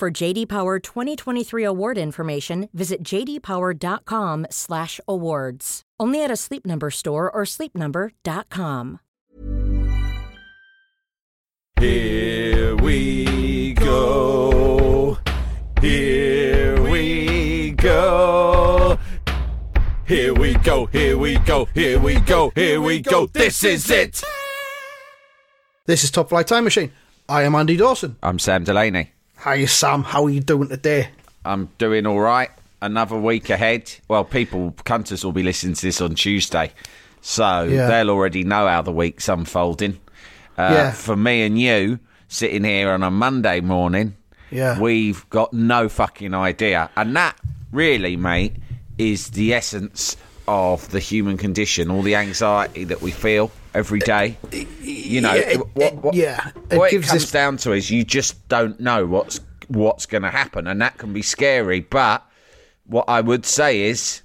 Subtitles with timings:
[0.00, 5.82] For JD Power 2023 award information, visit jdpower.com/awards.
[6.00, 9.00] Only at a Sleep Number store or sleepnumber.com.
[11.78, 15.18] Here we go.
[15.82, 18.98] Here we go.
[20.06, 20.86] Here we go.
[20.86, 21.66] Here we go.
[21.74, 22.52] Here we go.
[22.54, 23.26] Here we go.
[23.26, 24.22] This is it.
[25.84, 26.90] This is Top Flight Time Machine.
[27.28, 28.16] I am Andy Dawson.
[28.22, 29.12] I'm Sam Delaney.
[29.40, 30.02] Hi, Sam.
[30.02, 31.08] How are you doing today?
[31.44, 32.50] I'm doing all right.
[32.82, 33.90] Another week ahead.
[34.08, 36.72] Well, people, cunters will be listening to this on Tuesday,
[37.20, 37.86] so Yeah.
[37.88, 39.98] they'll already know how the week's unfolding.
[40.58, 40.90] Uh, Yeah.
[40.92, 44.14] For me and you, sitting here on a Monday morning,
[44.50, 44.78] Yeah.
[44.78, 46.90] we've got no fucking idea.
[46.96, 47.36] And that,
[47.72, 48.54] really, mate,
[48.98, 50.16] is the essence
[50.46, 54.36] of the human condition, all the anxiety that we feel every day.
[54.82, 57.72] You know, Yeah, it- what, what, yeah, it what it gives comes this- down to
[57.72, 61.80] is you just don't know what's what's going to happen, and that can be scary.
[61.80, 62.26] But
[62.86, 64.22] what I would say is,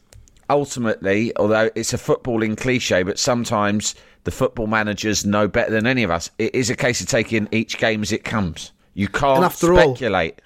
[0.49, 6.01] ultimately, although it's a footballing cliche, but sometimes the football managers know better than any
[6.03, 6.31] of us.
[6.39, 8.71] It is a case of taking each game as it comes.
[8.95, 10.41] You can't And after all- speculate.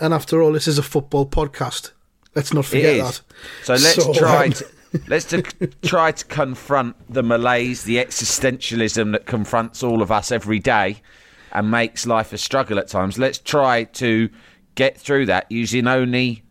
[0.00, 1.92] And after all, this is a football podcast.
[2.34, 3.20] Let's not forget that.
[3.62, 4.66] So let's So, try um, to
[5.06, 5.42] let's to,
[5.82, 11.00] try to confront the malaise, the existentialism that confronts all of us every day
[11.52, 13.18] and makes life a struggle at times.
[13.18, 14.28] Let's try to
[14.74, 16.42] get through that using only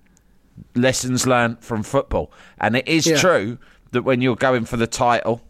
[0.76, 2.32] lessons learned from football.
[2.60, 3.18] And it is Yeah.
[3.18, 3.58] true
[3.92, 5.42] that when you're going for the title,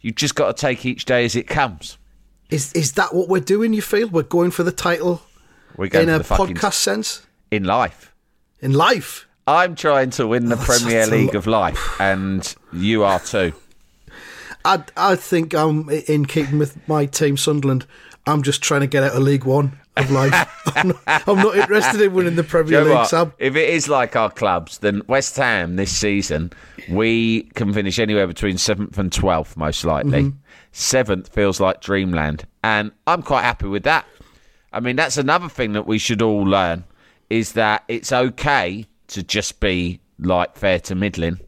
[0.00, 1.98] you've just got to take each day as it comes.
[2.50, 3.74] Is is that what we're doing?
[3.74, 5.22] You feel we're going for the title
[5.76, 8.14] We're going in a podcast sense in life.
[8.60, 9.27] in life?
[9.48, 13.54] I'm trying to win the that's- Premier League of life, and you are too.
[14.62, 17.86] I I think I'm in keeping with my team Sunderland.
[18.26, 20.34] I'm just trying to get out of League One of life.
[20.76, 23.06] I'm, not, I'm not interested in winning the Premier you know League?
[23.06, 23.32] Sam.
[23.38, 26.52] If it is like our clubs, then West Ham this season,
[26.90, 30.24] we can finish anywhere between 7th and 12th, most likely.
[30.24, 30.38] Mm-hmm.
[30.74, 32.46] 7th feels like dreamland.
[32.62, 34.04] And I'm quite happy with that.
[34.74, 36.84] I mean, that's another thing that we should all learn
[37.30, 41.40] is that it's okay to just be like fair to middling.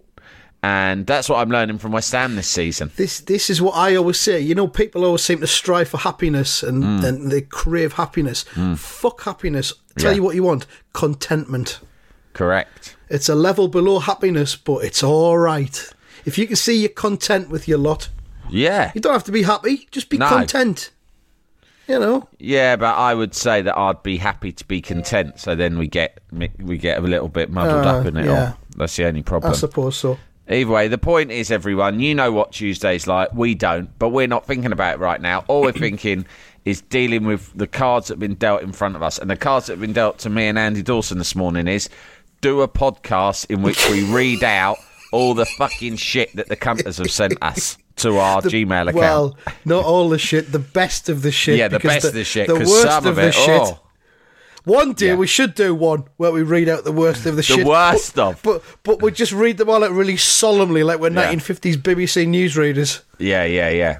[0.62, 2.91] And that's what I'm learning from West Ham this season.
[2.97, 4.41] This this is what I always say.
[4.41, 7.04] You know, people always seem to strive for happiness and, Mm.
[7.04, 8.44] and they crave happiness.
[8.76, 9.72] Fuck happiness.
[9.97, 10.16] Tell Yeah.
[10.16, 10.66] you what you want.
[10.93, 11.81] Contentment.
[12.34, 12.94] Correct.
[13.09, 15.88] It's a level below happiness, but it's all right.
[16.26, 18.10] If you can see you're content with your lot,
[18.50, 18.93] Yeah.
[18.94, 19.88] you don't have to be happy.
[19.91, 20.28] Just be No.
[20.28, 20.91] content.
[21.91, 22.28] You know.
[22.39, 25.41] Yeah, but I would say that I'd be happy to be content.
[25.41, 26.21] So then we get
[26.61, 28.51] we get a little bit muddled Uh, up in it yeah.
[28.51, 28.59] all.
[28.77, 29.53] That's the only problem.
[29.53, 30.17] I suppose so.
[30.49, 33.33] Either way, the point is, everyone, you know what Tuesday's like.
[33.34, 35.45] We don't, but we're not thinking about it right now.
[35.49, 36.27] All we're thinking
[36.65, 39.19] is dealing with the cards that have been dealt in front of us.
[39.19, 41.89] And the cards that have been dealt to me and Andy Dawson this morning is
[42.41, 44.79] do a podcast in which we read out
[45.12, 48.94] all the fucking shit that the campers have sent us to our Gmail account.
[48.94, 51.59] Well, not all the shit, the best of the shit.
[51.59, 52.47] yeah, the best of the shit.
[52.47, 53.60] The worst some of of the it, shit.
[53.62, 53.81] Oh.
[54.65, 55.15] One day Yeah.
[55.15, 57.59] we should do one where we read out the worst of the, the shit.
[57.60, 58.43] The worst of.
[58.43, 61.32] But but we just read them all out really solemnly, like we're Yeah.
[61.32, 63.00] 1950s BBC newsreaders.
[63.19, 63.99] Yeah, yeah, yeah.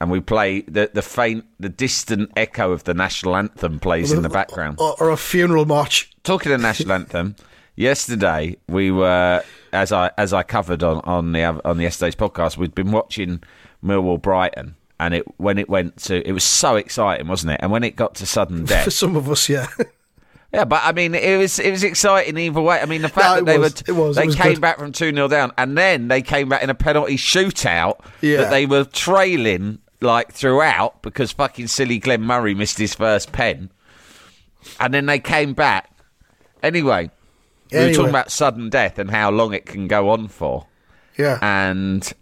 [0.00, 4.22] And we play the the faint, the distant echo of the national anthem plays in
[4.22, 4.78] the background.
[4.80, 6.10] Or, or a funeral march.
[6.24, 7.36] Talking of national anthem,
[7.76, 12.56] yesterday we were, as I as I covered on on the on the yesterday's podcast,
[12.56, 13.42] we'd been watching
[13.84, 17.60] Millwall Brighton, and it when it went to, it was so exciting, wasn't it?
[17.62, 19.66] And when it got to sudden death For some of us, yeah.
[20.52, 22.80] yeah, but I mean, it was it was exciting either way.
[22.80, 23.74] I mean, the fact No, that they was.
[23.74, 24.16] were It was.
[24.16, 24.60] It they was came good.
[24.60, 28.38] back from two 0 down, and then they came back in a penalty shootout Yeah.
[28.38, 33.70] that they were trailing like throughout because fucking silly Glenn Murray missed his first pen,
[34.80, 35.90] and then they came back.
[36.62, 37.10] Anyway,
[37.72, 40.66] we were talking about sudden death and how long it can go on for,
[41.18, 41.38] yeah.
[41.42, 42.12] and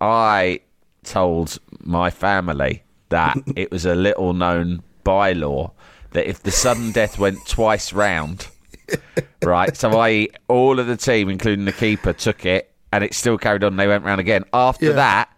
[0.00, 0.60] I
[1.04, 5.72] told my family that it was a little known bylaw
[6.12, 8.48] that if the sudden death went twice round,
[9.44, 13.38] right, so I all of the team, including the keeper, took it and it still
[13.38, 13.76] carried on.
[13.76, 14.44] They went round again.
[14.52, 14.92] After Yeah.
[14.92, 15.28] that,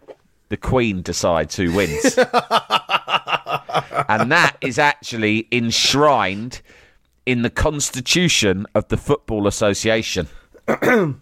[0.49, 2.17] the Queen decides who wins.
[4.07, 6.61] and that is actually enshrined
[7.25, 10.27] in the constitution of the Football Association.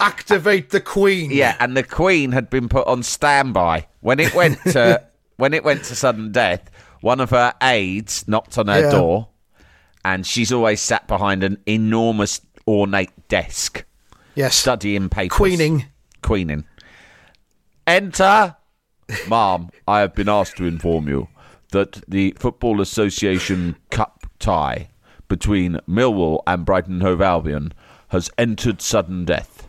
[0.00, 1.30] Activate the Queen.
[1.30, 5.02] Yeah, and the Queen had been put on standby when it went to
[5.36, 6.70] when it went to sudden death.
[7.00, 8.90] One of her aides knocked on her Yeah.
[8.90, 9.28] door,
[10.04, 13.84] and she's always sat behind an enormous ornate desk,
[14.34, 14.54] Yes.
[14.56, 15.36] studying papers.
[15.36, 15.86] Queening.
[16.22, 16.64] Queening.
[17.86, 18.56] Enter,
[19.28, 19.70] Ma'am.
[19.86, 21.28] I have been asked to inform you
[21.72, 24.88] that the Football Association Cup tie
[25.28, 27.72] between Millwall and Brighton Hove Albion
[28.08, 29.68] has entered sudden death.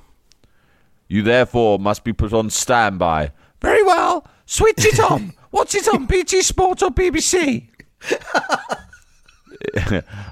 [1.07, 3.31] You therefore must be put on standby.
[3.62, 4.27] Very well.
[4.45, 5.33] Switch it on.
[5.51, 6.06] What's it on?
[6.06, 7.68] BT Sport or BBC?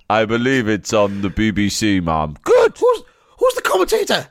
[0.09, 2.35] I believe it's on the BBC, ma'am.
[2.43, 2.77] Good.
[2.77, 3.01] Who's,
[3.39, 4.27] who's the commentator?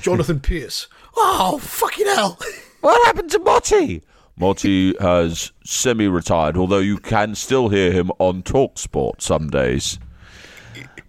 [0.00, 0.86] Jonathan Pearce.
[1.16, 2.38] Oh, fucking hell.
[2.80, 4.04] What happened to Motty?
[4.36, 9.98] Motty has semi-retired, although you can still hear him on Talksport some days.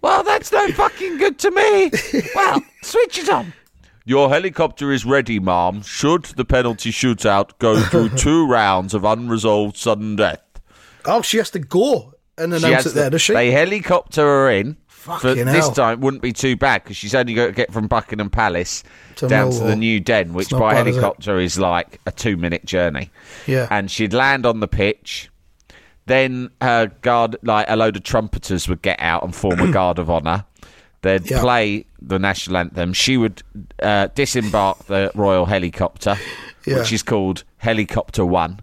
[0.02, 1.90] Well, that's no fucking good to me.
[2.34, 3.52] Well, switch it on.
[4.04, 5.82] Your helicopter is ready, ma'am.
[5.82, 10.40] Should the penalty shootout go through two rounds of unresolved sudden death,
[11.04, 13.32] Oh, she has to go and She announce has it there, to- does she?
[13.34, 14.76] They helicopter her in.
[14.88, 15.72] Fucking For this hell.
[15.72, 18.84] time wouldn't be too bad because she's only got to get from Buckingham Palace
[19.16, 22.66] To down to the new den, which by bad, is helicopter is like a two-minute
[22.66, 23.10] journey.
[23.46, 23.66] Yeah.
[23.70, 25.30] and she'd land on the pitch.
[26.10, 29.98] Then her guard, like a load of trumpeters, would get out and form a guard
[30.00, 30.44] of honour.
[31.02, 31.40] They'd Yeah.
[31.40, 32.92] play the national anthem.
[32.92, 33.42] She would
[33.82, 36.16] uh, disembark the royal helicopter,
[36.66, 36.78] Yeah.
[36.78, 38.60] which is called Helicopter One,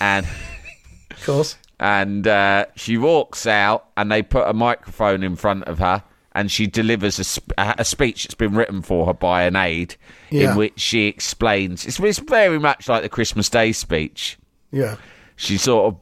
[0.00, 0.26] and
[1.12, 1.56] of course.
[1.78, 6.02] and uh, she walks out and they put a microphone in front of her
[6.34, 9.94] and she delivers a, sp- a speech that's been written for her by an aide
[10.30, 10.50] Yeah.
[10.52, 14.38] in which she explains it's, it's very much like the christmas day speech
[14.70, 14.96] Yeah.
[15.36, 16.00] she sort of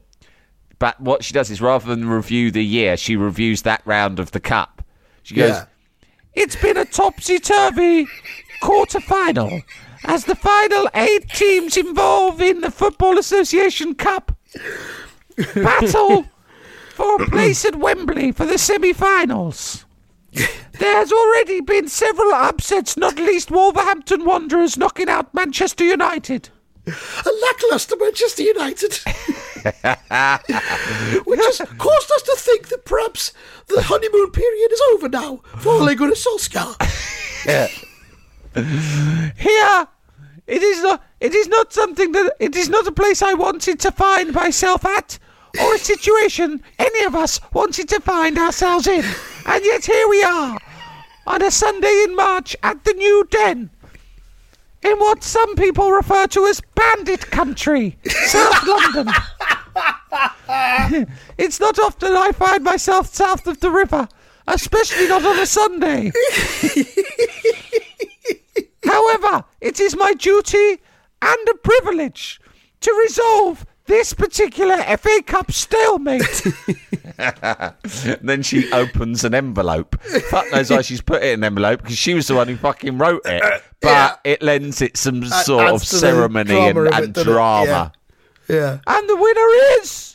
[0.80, 4.32] but what she does is rather than review the year she reviews that round of
[4.32, 4.82] the cup
[5.22, 5.64] she goes Yeah.
[6.34, 8.08] it's been a topsy-turvy
[8.60, 9.62] quarter final
[10.04, 14.36] as the final eight teams involved in the football association cup
[15.54, 16.24] battle
[16.94, 19.86] for a place at Wembley for the semi-finals.
[20.32, 26.50] There has already been several upsets, not least Wolverhampton Wanderers knocking out Manchester United.
[26.86, 28.98] A lackluster Manchester United.
[31.24, 33.32] Which has caused us to think that perhaps
[33.68, 36.76] the honeymoon period is over now for Ole Gunnar Solskjaer.
[39.36, 39.88] Here,
[40.46, 41.04] it is not.
[41.20, 42.34] It is not something that.
[42.40, 45.18] It is not a place I wanted to find myself at,
[45.60, 49.04] or a situation any of us wanted to find ourselves in.
[49.46, 50.58] And yet here we are,
[51.26, 53.70] on a Sunday in March at the New Den,
[54.82, 59.12] in what some people refer to as Bandit Country, South London.
[61.38, 64.08] it's not often I find myself south of the river,
[64.46, 66.12] especially not on a Sunday.
[68.84, 70.80] However, it is my duty
[71.22, 72.40] and a privilege
[72.80, 76.42] to resolve this particular FA Cup stalemate.
[78.22, 80.00] then she opens an envelope.
[80.30, 82.56] Fuck knows why she's put it in an envelope because she was the one who
[82.56, 83.42] fucking wrote it.
[83.42, 87.14] Uh, but it lends it some sort of adds to ceremony and, of it, and
[87.14, 87.32] doesn't it?
[87.32, 87.92] drama.
[88.50, 88.78] Yeah.
[88.86, 90.09] And the winner is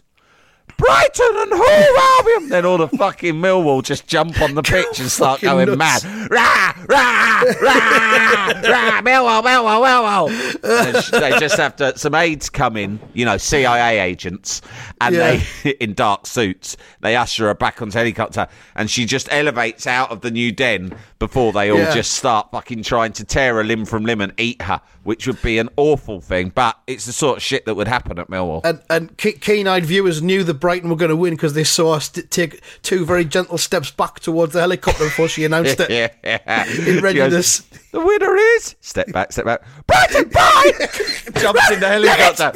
[0.77, 2.49] Brighton and Hove Albion.
[2.49, 6.03] Then all the fucking Millwall just jump on the pitch and start going nuts.
[6.03, 6.29] mad.
[6.29, 11.11] Rah, rah, rah, rah, Millwall, Millwall, Millwall.
[11.11, 14.61] They just have to, some aides come in, you know, CIA agents,
[15.01, 15.41] and Yeah.
[15.63, 20.11] they, in dark suits, they usher her back onto helicopter, and she just elevates out
[20.11, 21.93] of the new den before they all Yeah.
[21.93, 25.41] just start fucking trying to tear a limb from limb and eat her, which would
[25.41, 28.61] be an awful thing, but it's the sort of shit that would happen at Millwall.
[28.65, 32.09] And, and keen-eyed viewers knew that Brighton were going to win because they saw us
[32.09, 35.91] t- take two very gentle steps back towards the helicopter before she announced it.
[36.87, 37.59] In readiness.
[37.91, 39.61] the winner is step back, step back.
[39.85, 40.71] Brighton bye.
[41.39, 42.51] Jumps in the helicopter.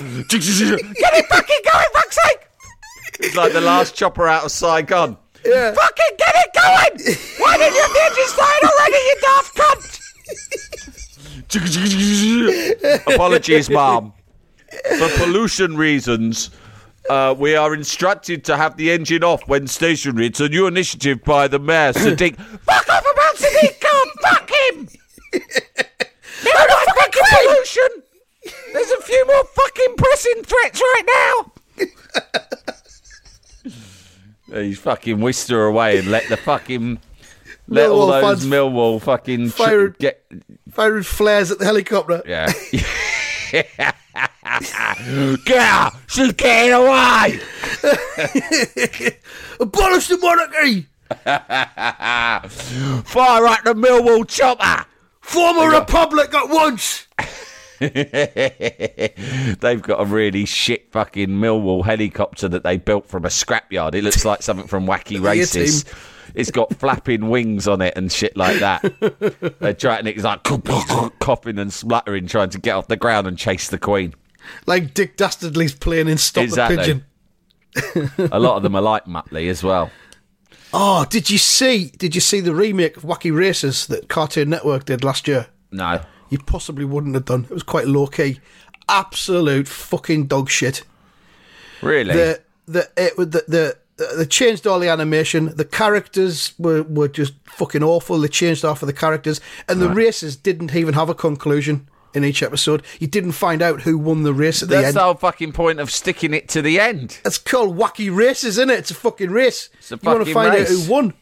[0.79, 2.47] Get it fucking going, fuck's sake!
[3.19, 5.15] It's like the last chopper out of Saigon.
[5.45, 5.71] Yeah.
[5.75, 6.97] Fucking get it going!
[7.37, 9.99] Why didn't you have the engine started already, you daft cunt?
[13.13, 14.13] Apologies, mom.
[14.97, 16.49] For pollution reasons,
[17.09, 20.27] uh, we are instructed to have the engine off when stationary.
[20.27, 22.35] It's a new initiative by the mayor, Sadiq.
[22.61, 24.07] Fuck off about Sadiq Khan!
[24.23, 24.87] Fuck him!
[26.41, 28.03] No more fucking pollution!
[28.73, 31.03] There's a few more fucking pressing threats right
[34.49, 34.57] now!
[34.61, 36.99] He's fucking whisked her away and let the fucking.
[37.71, 39.49] Let all Millwall those Millwall fucking.
[39.51, 40.23] tr- fired- get.
[40.71, 42.23] Firing flares at the helicopter.
[42.25, 42.51] Yeah.
[45.45, 47.39] Girl, she's getting away!
[49.59, 50.87] Abolish the monarchy!
[53.05, 54.85] Fire at the Millwall chopper.
[55.21, 57.05] Form a republic at once.
[57.79, 58.01] They've
[59.81, 63.93] got a really shit fucking Millwall helicopter that they built from a scrapyard.
[63.93, 65.85] It looks like something from Wacky Races.
[66.33, 68.81] It's got flapping wings on it and shit like that.
[69.59, 70.43] They're trying, it's like
[71.19, 74.13] coughing and spluttering, trying to get off the ground and chase the Queen.
[74.65, 76.75] Like Dick Dastardly's playing in Stop Exactly.
[76.75, 78.29] the Pigeon.
[78.31, 79.91] A lot of them are like Muttley as well.
[80.71, 81.91] Oh, did you see?
[81.97, 85.47] Did you see the remake of Wacky Races that Cartoon Network did last year?
[85.71, 86.01] No.
[86.29, 87.45] You possibly wouldn't have done.
[87.45, 88.39] It was quite low key.
[88.87, 90.83] Absolute fucking dog shit.
[91.81, 92.13] Really?
[92.13, 93.77] The the it the the
[94.15, 95.55] they changed all the animation.
[95.55, 98.19] The characters were, were just fucking awful.
[98.19, 102.23] They changed half of the characters, and the races didn't even have a conclusion in
[102.23, 102.83] each episode.
[102.99, 104.95] You didn't find out who won the race at the That's end.
[104.95, 107.19] That's the whole fucking point of sticking it to the end.
[107.25, 108.79] It's called wacky races, isn't it?
[108.79, 109.69] It's a fucking race.
[109.79, 110.71] It's a you want to fucking find race.
[110.71, 111.13] out who won?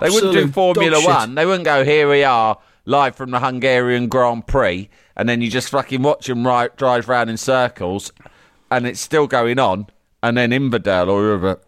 [0.00, 1.04] They wouldn't do Formula.
[1.04, 1.34] One.
[1.34, 5.50] They wouldn't go, here we are, live from the Hungarian Grand Prix, and then you
[5.50, 8.12] just fucking watch them ri drive round in circles,
[8.70, 9.86] and it's still going on,
[10.22, 11.60] and then Inverdale or whoever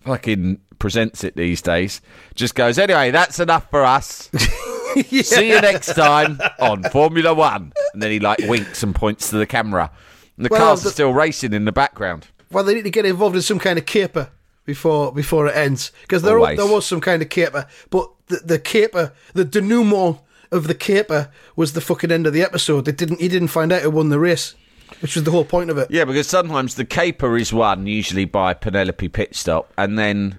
[0.00, 2.00] fucking presents it these days
[2.34, 4.30] just goes, anyway, that's enough for us.
[5.22, 7.72] See you next time on Formula One.
[7.92, 9.90] And then he like winks and points to the camera.
[10.36, 12.28] And the Well, cars the- are still racing in the background.
[12.50, 14.30] Well, they need to get involved in some kind of caper
[14.64, 16.56] before before it ends because there Always.
[16.58, 20.18] there was some kind of caper, but the, the caper, the denouement
[20.50, 22.84] of the caper was the fucking end of the episode.
[22.86, 23.20] They didn't.
[23.20, 24.54] He didn't find out who won the race,
[25.00, 25.90] which was the whole point of it.
[25.90, 30.38] Yeah, because sometimes the caper is won usually by Penelope Pitstop, and then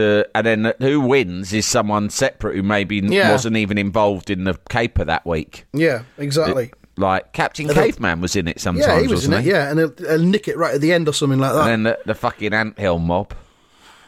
[0.00, 3.30] the and then who wins is someone separate who maybe Yeah.
[3.30, 5.66] wasn't even involved in the caper that week.
[5.72, 6.72] Yeah, exactly.
[6.96, 9.44] Like Captain And the- was in it sometimes, yeah, he was in it.
[9.44, 11.60] Yeah, and he'll, he'll nick it right at the end or something like that.
[11.60, 13.32] And then the, the fucking anthill mob.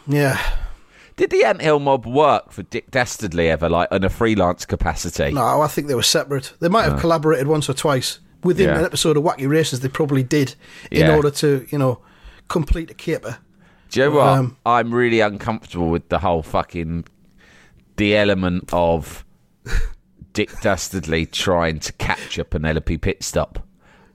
[0.06, 0.38] yeah.
[1.16, 5.30] Did the anthill mob work for Dick Dastardly ever, like in a freelance capacity?
[5.32, 6.54] No, I think they were separate.
[6.60, 8.78] They might have collaborated once or twice within Yeah.
[8.78, 9.80] an episode of Wacky Races.
[9.80, 10.54] They probably did
[10.90, 11.14] in Yeah.
[11.14, 12.00] order to, you know,
[12.48, 13.38] complete a caper.
[13.92, 14.26] Do you know what?
[14.26, 17.04] Um, I'm really uncomfortable with the whole fucking
[17.96, 19.24] the element of
[20.32, 23.56] Dick Dastardly trying to capture Penelope Pitstop.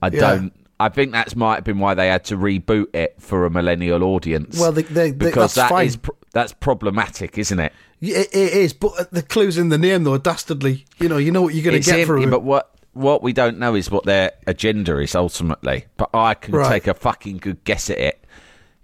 [0.02, 0.20] I Yeah.
[0.20, 0.52] don't.
[0.80, 4.02] I think that's might have been why they had to reboot it for a millennial
[4.04, 4.58] audience.
[4.60, 5.98] Well, they- they- because that's that is
[6.32, 7.72] that's problematic, isn't it?
[8.00, 10.18] It, it is, but the clue's in the name, though.
[10.18, 12.30] Dastardly, you know, you know what you're going to get from him.
[12.30, 15.84] but what what we don't know is what their agenda is ultimately.
[15.96, 16.68] But I can Right.
[16.68, 18.24] take a fucking good guess at it.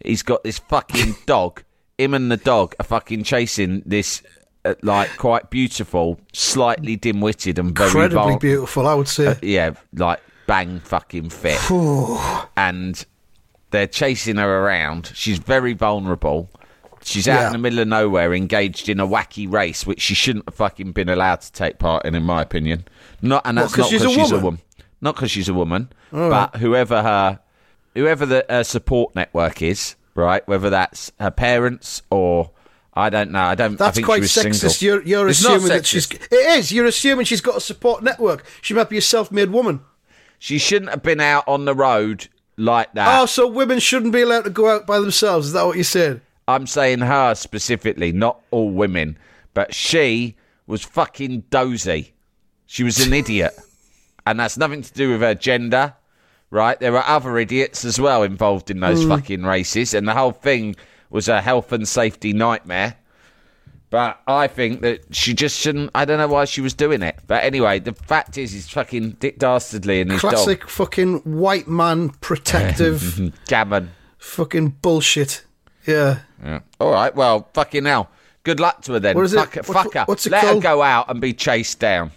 [0.03, 1.63] He's got this fucking dog.
[1.99, 4.23] Him and the dog are fucking chasing this,
[4.65, 9.39] uh, like quite beautiful, slightly dim-witted and very Incredibly vul- beautiful, I would say.
[9.43, 11.61] Yeah, like bang fucking fit.
[12.57, 13.05] and
[13.71, 15.13] they're chasing her around.
[15.15, 16.51] She's very vulnerable.
[17.03, 17.47] She's out Yeah.
[17.49, 20.93] in the middle of nowhere, engaged in a wacky race, which she shouldn't have fucking
[20.93, 22.85] been allowed to take part in, in my opinion.
[23.21, 24.45] Not, and that's 'cause not she's because a she's a woman?
[24.45, 24.61] woman.
[25.01, 27.41] Not because she's a woman, but whoever her,
[27.95, 30.47] whoever the uh, support network is, right?
[30.47, 32.51] Whether that's her parents or
[32.93, 33.43] I don't know.
[33.43, 33.73] I don't.
[33.73, 34.79] I That's think quite sexist.
[34.79, 35.03] Single.
[35.03, 36.11] You're, you're It's assuming that she's.
[36.11, 36.71] It is.
[36.71, 38.45] You're assuming she's got a support network.
[38.63, 39.81] She might be a self-made woman.
[40.39, 43.21] She shouldn't have been out on the road like that.
[43.21, 45.49] Oh, so women shouldn't be allowed to go out by themselves?
[45.49, 46.21] Is that what you said?
[46.47, 49.19] I'm saying her specifically, not all women,
[49.55, 50.37] but she
[50.67, 52.13] was fucking dozy.
[52.67, 53.59] She was an idiot.
[54.27, 55.95] And that's nothing to do with her gender,
[56.55, 56.79] right?
[56.79, 59.09] There were other idiots as well involved in those mm.
[59.09, 60.77] fucking races, and the whole thing
[61.11, 62.97] was a health and safety nightmare.
[63.91, 65.91] But I think that she just shouldn't.
[65.95, 67.19] I don't know why she was doing it.
[67.27, 72.09] But anyway, the fact is, he's fucking Dick Dastardly and his Classic fucking white man
[72.09, 73.33] protective dog.
[73.47, 73.91] Gammon.
[74.19, 75.45] fucking bullshit.
[75.87, 76.21] Yeah.
[76.43, 76.61] Yeah.
[76.81, 77.15] All right.
[77.15, 78.11] Well, fucking hell.
[78.43, 79.17] Good luck to her then.
[79.17, 79.37] What is it?
[79.37, 80.05] fuck, What's- fuck her.
[80.07, 82.11] what's it Let her go out and be chased down.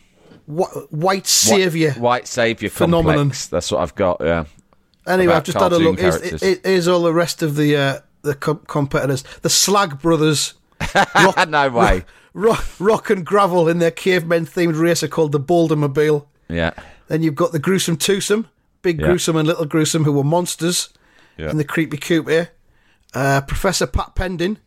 [0.48, 1.92] Wh- white savior.
[1.92, 3.18] White, white savior Phenomenon.
[3.18, 3.48] complex.
[3.48, 4.18] That's what I've got.
[4.22, 4.46] Yeah.
[5.06, 6.00] Anyway, about I've just had a look.
[6.00, 9.24] Here's, here's all the rest of the uh, the com- competitors.
[9.42, 10.54] The Slag Brothers,
[11.16, 12.04] rock, no way.
[12.34, 16.26] rock, rock and gravel in their cavemen themed racer called the Bouldermobile.
[16.50, 16.72] Yeah.
[17.08, 18.48] Then you've got the Gruesome Twosome,
[18.82, 19.08] Big Yeah.
[19.08, 20.90] Gruesome and Little Gruesome, who were monsters
[21.38, 21.50] Yeah.
[21.52, 22.50] in the Creepy Coupe here.
[23.14, 24.58] Uh, Professor Pat Pending,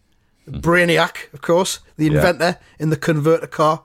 [0.49, 2.13] Brainiac, of course, the Yeah.
[2.17, 3.83] inventor in the converter car.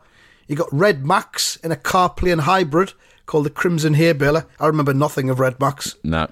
[0.48, 2.94] You got Red Max in a car plane hybrid
[3.25, 4.46] called the Crimson Haybaler.
[4.60, 5.96] I remember nothing of Red Max.
[6.04, 6.30] No.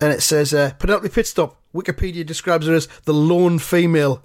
[0.00, 1.56] And it says uh, Penelope Pitstop.
[1.74, 4.22] Wikipedia describes her as the lone female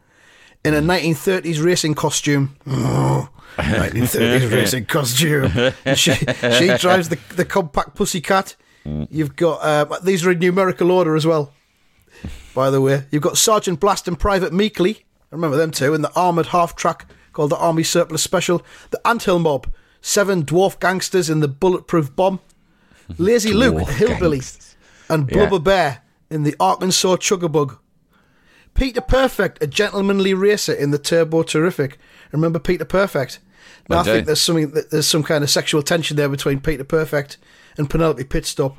[0.64, 2.56] in a 1930s racing costume.
[2.68, 5.52] Oh, 1930s racing costume.
[5.96, 8.56] She she drives the the compact pussycat.
[8.84, 11.54] You've got uh, these are in numerical order as well.
[12.54, 15.06] By the way, you've got Sergeant Blast and Private Meekly
[15.36, 19.38] remember them too, in the armoured half track called the Army Surplus Special, the Anthill
[19.40, 19.68] Mob,
[20.02, 22.40] seven dwarf gangsters in the Bulletproof Bomb,
[23.20, 24.76] Lazy Luke, Hillbilly, gangsters.
[25.10, 25.38] and Yeah.
[25.38, 26.02] Blubber Bear
[26.32, 27.78] in the Arkansas Chuggabug.
[28.74, 31.98] Peter Perfect, a gentlemanly racer in the Turbo Terrific.
[32.32, 33.40] Remember Peter Perfect?
[33.90, 36.60] Now I I, think there's something that there's some kind of sexual tension there between
[36.60, 37.38] Peter Perfect
[37.78, 38.76] and Penelope Pitstop.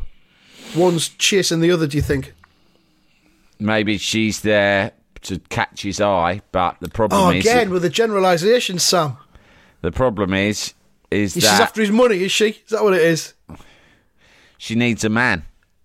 [0.74, 1.86] One's chasing the other.
[1.86, 2.34] Do you think?
[3.58, 4.92] Maybe she's there
[5.26, 9.16] to catch his eye, but the problem Oh, is again with the generalisation, Sam.
[9.82, 10.74] the problem is
[11.10, 12.48] is She's that after his money, is she?
[12.48, 13.34] Is that what it is?
[14.58, 15.44] she needs a man.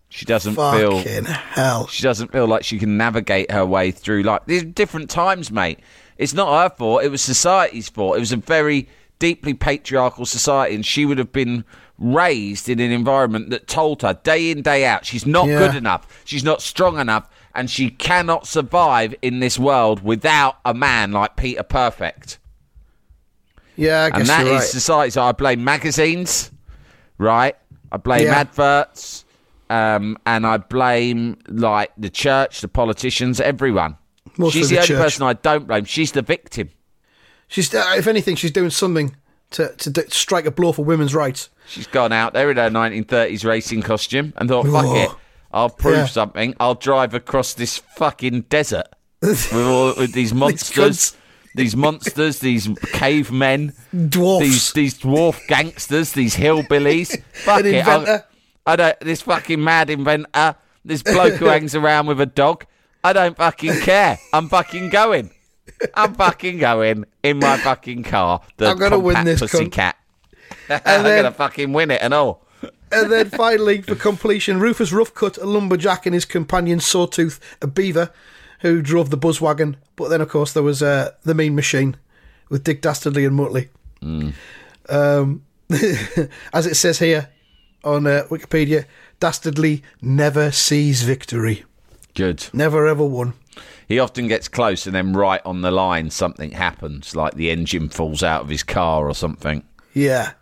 [0.09, 1.87] She doesn't feel Fucking hell.
[1.87, 4.41] she doesn't feel like she can navigate her way through life.
[4.45, 5.79] There's different times, mate.
[6.17, 7.03] It's not her fault.
[7.03, 8.17] It was society's fault.
[8.17, 11.63] It was a very deeply patriarchal society, and she would have been
[11.97, 15.59] raised in an environment that told her day in day out she's not Yeah.
[15.59, 20.73] good enough, she's not strong enough, and she cannot survive in this world without a
[20.73, 22.39] man like Peter Perfect.
[23.75, 24.63] Yeah, I guess and that is right.
[24.63, 25.11] society.
[25.11, 26.51] So I blame magazines,
[27.17, 27.55] right?
[27.91, 28.39] I blame Yeah.
[28.39, 29.25] adverts,
[29.69, 33.97] um, and I blame like the church, the politicians, everyone.
[34.37, 34.97] Mostly she's the the, only church.
[35.01, 35.85] person I don't blame.
[35.85, 36.69] She's the victim.
[37.47, 39.15] She's, uh, if anything, she's doing something
[39.51, 41.49] to to d- strike a blow for women's rights.
[41.67, 44.95] She's gone out there in her 1930s racing costume and thought, "Fuck Oh.
[44.95, 45.09] it,
[45.53, 46.05] I'll prove Yeah.
[46.05, 46.55] something.
[46.59, 48.87] I'll drive across this fucking desert
[49.21, 51.15] with all with these monsters."
[51.53, 53.73] These monsters, these cavemen,
[54.07, 54.45] Dwarfs.
[54.45, 57.21] these these dwarf gangsters, these hillbillies.
[57.33, 58.23] Fuck it, inventor.
[58.65, 58.97] I don't.
[59.01, 60.55] This fucking mad inventor,
[60.85, 62.65] this bloke who hangs around with a dog.
[63.03, 64.17] I don't fucking care.
[64.31, 65.31] I'm fucking going.
[65.93, 68.39] I'm fucking going in my fucking car.
[68.55, 69.51] The I'm gonna win this, cunt.
[69.51, 69.97] pussycat.
[70.69, 72.47] I'm then- gonna fucking win it and all.
[72.91, 78.11] And then finally, for completion, Rufus Roughcut, a lumberjack, and his companion Sawtooth, a beaver,
[78.59, 79.75] who drove the buzzwagon.
[79.95, 81.97] But then, of course, there was uh, the Mean Machine
[82.49, 83.69] with Dick Dastardly and Muttley.
[84.89, 85.43] Um,
[86.53, 87.29] as it says here
[87.83, 88.85] on uh, Wikipedia,
[89.19, 91.63] Dastardly never sees victory.
[92.13, 92.47] Good.
[92.53, 93.33] Never ever won.
[93.87, 97.89] He often gets close and then right on the line something happens, like the engine
[97.89, 99.63] falls out of his car or something.
[99.93, 100.33] Yeah.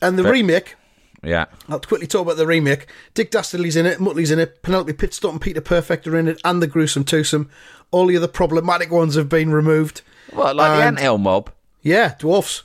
[0.00, 0.76] And the remake,
[1.22, 1.46] Yeah.
[1.68, 2.86] I'll quickly talk about the remake.
[3.14, 6.40] Dick Dastardly's in it, Muttley's in it, Penelope Pitstop and Peter Perfect are in it,
[6.44, 7.50] and the gruesome twosome.
[7.90, 10.02] All the other problematic ones have been removed.
[10.32, 11.50] What, like the And- anthill mob?
[11.82, 12.62] Yeah, dwarfs.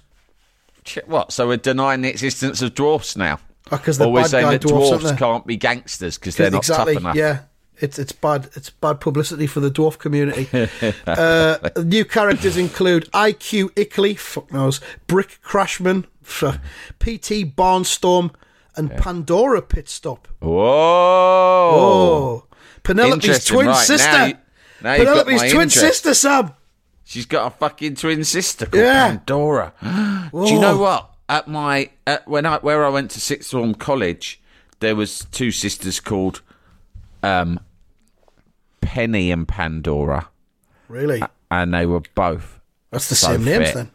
[1.05, 1.31] What?
[1.31, 3.39] So we're denying the existence of dwarfs now?
[3.69, 6.93] Because the or we're saying that dwarfs, dwarfs can't be gangsters because they're not exactly.
[6.93, 7.15] tough enough.
[7.15, 7.39] Yeah,
[7.79, 8.49] it's it's bad.
[8.53, 10.47] It's bad publicity for the dwarf community.
[11.07, 18.31] uh, new characters include IQ Ickley, fuck knows, Brick Crashman, PT Barnstorm,
[18.77, 20.25] and Pandora Pitstop.
[20.41, 21.71] Whoa!
[21.73, 22.43] Oh,
[22.83, 24.11] Penelope's twin right, sister.
[24.11, 24.37] now you-
[24.81, 25.73] now Penelope's twin interest.
[25.79, 26.53] sister, Sam.
[27.03, 29.07] She's got a fucking twin sister called Yeah.
[29.17, 29.73] Pandora.
[30.31, 31.11] Do you know what?
[31.29, 34.39] At my at, when I where I went to sixth form college,
[34.79, 36.41] there was two sisters called
[37.23, 37.59] um,
[38.81, 40.27] Penny and Pandora,
[40.87, 41.23] Really?
[41.49, 42.59] and they were both
[42.91, 43.73] That's the so same names fit.
[43.75, 43.91] then.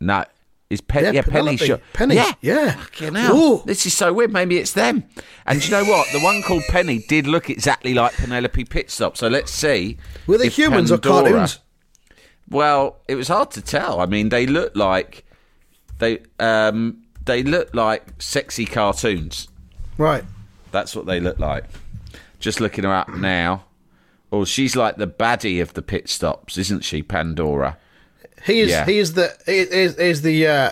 [0.00, 0.24] No,
[0.70, 1.06] is Penny?
[1.06, 1.56] Yeah, Yeah, Penny.
[1.56, 1.80] Sure.
[1.92, 2.72] Penny, Yeah, yeah.
[2.72, 3.36] Fucking hell.
[3.36, 3.62] Ooh.
[3.64, 4.32] This is so weird.
[4.32, 5.04] Maybe it's them.
[5.46, 6.08] And do you know what?
[6.12, 9.16] The one called Penny did look exactly like Penelope Pitstop.
[9.16, 9.98] So let's see.
[10.26, 11.60] Were they humans or cartoons?
[12.48, 14.00] Well, it was hard to tell.
[14.00, 15.24] I mean, they look like
[15.98, 19.48] they um they look like sexy cartoons.
[19.96, 20.24] Right.
[20.70, 21.64] That's what they look like.
[22.40, 23.64] Just looking her up now.
[24.32, 27.78] Oh, she's like the baddie of the pit stops, isn't she, Pandora?
[28.44, 28.70] He is.
[28.70, 28.84] Yeah.
[28.86, 29.36] He is the.
[29.46, 30.46] He is, is the.
[30.46, 30.70] Uh,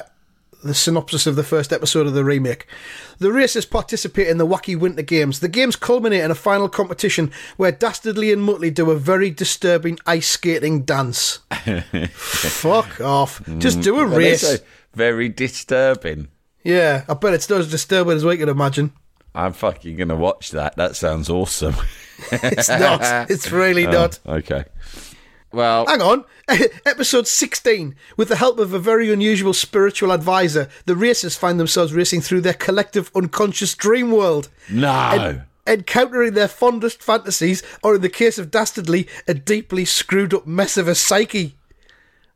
[0.65, 2.67] the synopsis of the first episode of the remake.
[3.19, 5.41] The racers participate in the Wacky Winter Games.
[5.41, 9.99] The games culminate in a final competition where Dastardly and Muttley do a very disturbing
[10.07, 11.41] ice skating dance.
[12.13, 13.43] Fuck off.
[13.59, 14.61] Just do a race.
[14.95, 16.29] very disturbing.
[16.65, 18.93] Yeah, I bet it's not as disturbing as we can imagine.
[19.35, 20.77] I'm fucking gonna watch that.
[20.77, 21.75] That sounds awesome.
[22.31, 23.01] It's not.
[23.31, 24.21] It's really not.
[24.25, 24.67] okay.
[25.53, 26.25] Well, Hang on.
[26.87, 27.95] Episode 16.
[28.17, 32.41] With the help of a very unusual spiritual advisor, the racers find themselves racing through
[32.41, 34.49] their collective unconscious dream world.
[34.71, 35.43] no.
[35.67, 40.77] encountering their fondest fantasies, or in the case of Dastardly, a deeply screwed up mess
[40.77, 41.57] of a psyche.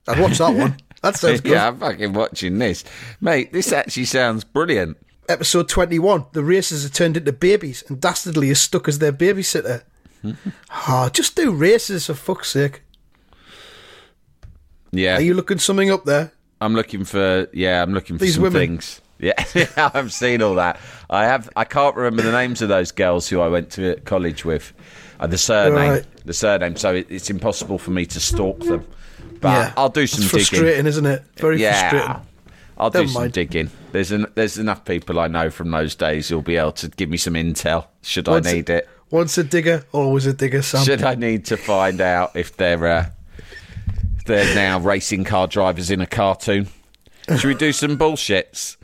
[0.06, 0.76] I'd watch that one.
[1.02, 1.52] That sounds good.
[1.52, 2.82] yeah, I'm fucking watching this,
[3.20, 3.52] mate.
[3.52, 4.96] This actually sounds brilliant.
[5.28, 9.82] Episode 21 The racers are turned into babies, and Dastardly is stuck as their babysitter.
[10.70, 12.82] Ah, just do races for fuck's sake.
[14.98, 16.32] Yeah, Are you looking something up there?
[16.60, 18.60] I'm looking for yeah, I'm looking for These some women.
[18.60, 19.00] things.
[19.18, 19.32] Yeah,
[19.94, 20.78] I've seen all that.
[21.08, 21.48] I have.
[21.56, 24.74] I can't remember the names of those girls who I went to college with.
[25.18, 26.06] Uh, the surname, Right.
[26.26, 26.76] the surname.
[26.76, 28.86] So it, it's impossible for me to stalk them.
[29.40, 29.72] But yeah.
[29.78, 30.44] I'll do some it's digging.
[30.44, 31.22] frustrating, isn't it?
[31.36, 31.88] Very Yeah.
[31.88, 32.22] frustrating.
[32.76, 33.32] I'll do Never some mind.
[33.32, 33.70] digging.
[33.92, 37.08] There's an, there's enough people I know from those days who'll be able to give
[37.08, 38.86] me some intel should Once- I need it.
[39.10, 40.84] Once a digger, always a digger, Sam.
[40.84, 43.06] Should I need to find out if they're uh,
[44.26, 46.68] they're now racing car drivers in a cartoon?
[47.28, 48.76] Should we do some bullshits?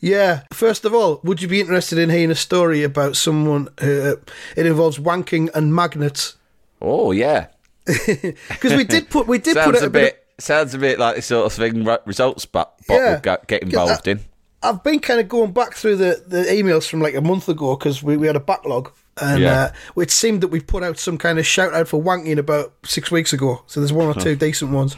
[0.00, 0.42] Yeah.
[0.52, 4.16] First of all, would you be interested in hearing a story about someone who uh,
[4.56, 6.36] it involves wanking and magnets?
[6.82, 7.46] Oh yeah,
[7.86, 10.26] Because we did put we did sounds put it a a bit.
[10.36, 13.12] bit sounds a bit like the sort of thing results but bot Yeah.
[13.14, 14.20] would get involved in.
[14.62, 17.76] I've been kind of going back through the, the emails from like a month ago
[17.76, 18.90] because we, we had a backlog.
[19.18, 19.70] And Yeah.
[19.96, 22.72] uh, it seemed that we put out some kind of shout out for wanking about
[22.84, 23.62] six weeks ago.
[23.66, 24.94] So there's one or two decent ones.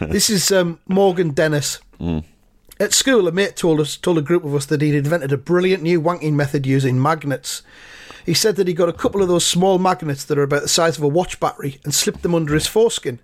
[0.00, 1.80] this is um, Morgan Dennis.
[2.80, 5.36] At school, a mate told us told a group of us that he'd invented a
[5.36, 7.62] brilliant new wanking method using magnets.
[8.26, 10.68] He said that he got a couple of those small magnets that are about the
[10.68, 13.20] size of a watch battery and slipped them under his foreskin.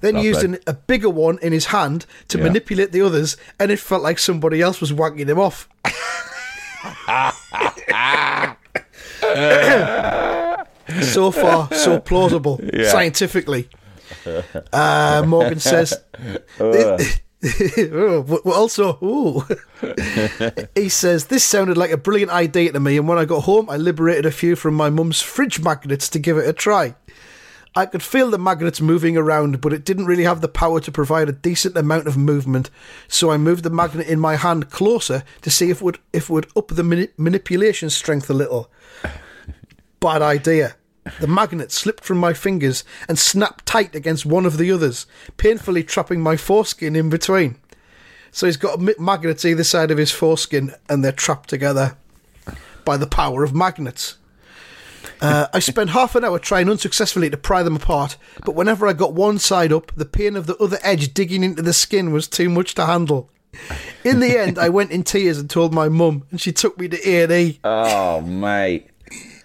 [0.00, 0.28] Then Lovely.
[0.28, 2.44] used an, a bigger one in his hand to Yeah.
[2.44, 5.68] manipulate the others, and it felt like somebody else was wanking him off.
[11.02, 12.60] so far, so plausible
[12.90, 13.68] scientifically.
[14.72, 15.94] Uh, Morgan says.
[17.40, 19.46] Oh, also,
[20.74, 23.70] he says this sounded like a brilliant idea to me, and when I got home,
[23.70, 26.96] I liberated a few from my mum's fridge magnets to give it a try.
[27.78, 30.90] I could feel the magnets moving around, but it didn't really have the power to
[30.90, 32.70] provide a decent amount of movement.
[33.06, 36.24] So I moved the magnet in my hand closer to see if it would if
[36.24, 38.68] it would up the mani- manipulation strength a little.
[40.00, 40.74] Bad idea.
[41.20, 45.84] The magnet slipped from my fingers and snapped tight against one of the others, painfully
[45.84, 47.58] trapping my foreskin in between.
[48.32, 51.96] So he's got ma- magnets either side of his foreskin, and they're trapped together
[52.84, 54.16] by the power of magnets.
[55.20, 58.92] Uh, I spent half an hour trying unsuccessfully to pry them apart, but whenever I
[58.92, 62.28] got one side up, the pain of the other edge digging into the skin was
[62.28, 63.30] too much to handle.
[64.04, 66.88] In the end, I went in tears and told my mum, and she took me
[66.88, 67.60] to A and E.
[67.64, 68.90] Oh mate,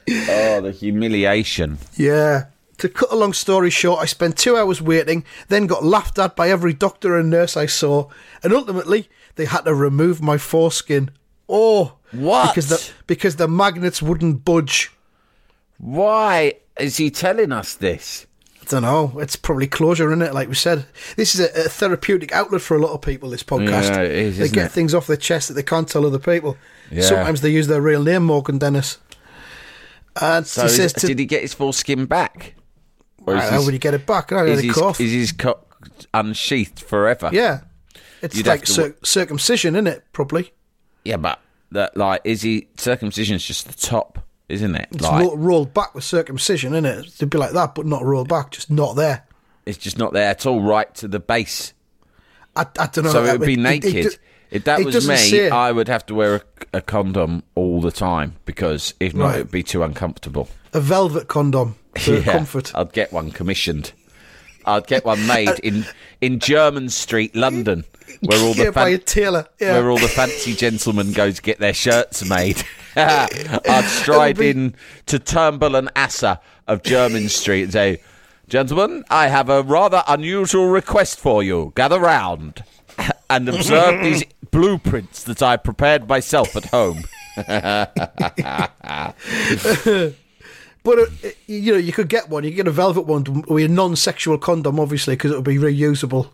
[0.10, 1.80] oh the humiliation.
[1.96, 2.46] Yeah.
[2.80, 6.36] To cut a long story short, I spent two hours waiting, then got laughed at
[6.36, 8.10] by every doctor and nurse I saw,
[8.44, 11.10] and ultimately they had to remove my foreskin.
[11.48, 12.50] Oh, What?
[12.50, 14.92] Because the because the magnets wouldn't budge.
[15.84, 18.26] Why is he telling us this?
[18.62, 19.19] I don't know.
[19.19, 20.34] It's probably closure, isn't it?
[20.34, 20.86] Like we said,
[21.17, 23.30] this is a, a therapeutic outlet for a lot of people.
[23.30, 24.72] This podcast, Yeah, it is, they get it?
[24.72, 26.56] things off their chest that they can't tell other people.
[26.89, 27.02] Yeah.
[27.02, 28.98] Sometimes they use their real name, Morgan Dennis.
[30.22, 32.56] And So he says, to, did he get his foreskin back?
[33.26, 34.32] Or how his- would he get it back?
[34.32, 35.02] I is his, cough.
[35.02, 35.78] is his cock
[36.13, 37.30] unsheathed forever?
[37.34, 37.62] Yeah,
[38.22, 40.06] it's You'd like cir- circumcision, isn't it?
[40.13, 40.54] Probably.
[41.04, 41.41] Yeah, but
[41.72, 44.88] that like is he circumcision's just the top, isn't it?
[44.91, 47.06] It's Like rolled back with circumcision, isn't it?
[47.08, 49.25] It'd be like that, but not rolled back, just not there.
[49.65, 51.73] it's just not there at all, right to the base.
[52.56, 53.12] I, I don't know.
[53.12, 53.95] So it would be It- it- naked.
[53.95, 54.17] it do-
[54.51, 55.49] if that was me, say.
[55.49, 56.41] I would have to wear a,
[56.77, 59.36] a condom all the time because if not, Right.
[59.36, 60.47] it would be too uncomfortable.
[60.73, 62.71] a velvet condom for Yeah, comfort.
[62.75, 63.93] I'd get one commissioned.
[64.65, 65.86] I'd get one made in
[66.21, 67.84] in Jermyn Street, London,
[68.21, 69.47] where all the yeah, by a fan- tailor.
[69.60, 69.73] Yeah.
[69.79, 72.63] where all the fancy gentlemen go to get their shirts made.
[72.95, 74.75] I'd stride be- in
[75.08, 78.01] to Turnbull and Asser of Jermyn Street and say,
[78.47, 81.71] Gentlemen, I have a rather unusual request for you.
[81.75, 82.63] Gather round
[83.29, 87.03] and observe these blueprints that I prepared myself at home.
[90.84, 91.06] But uh,
[91.47, 92.43] you know, you could get one.
[92.43, 95.56] You could get a velvet one with a non-sexual condom, obviously, because it would be
[95.56, 96.29] reusable.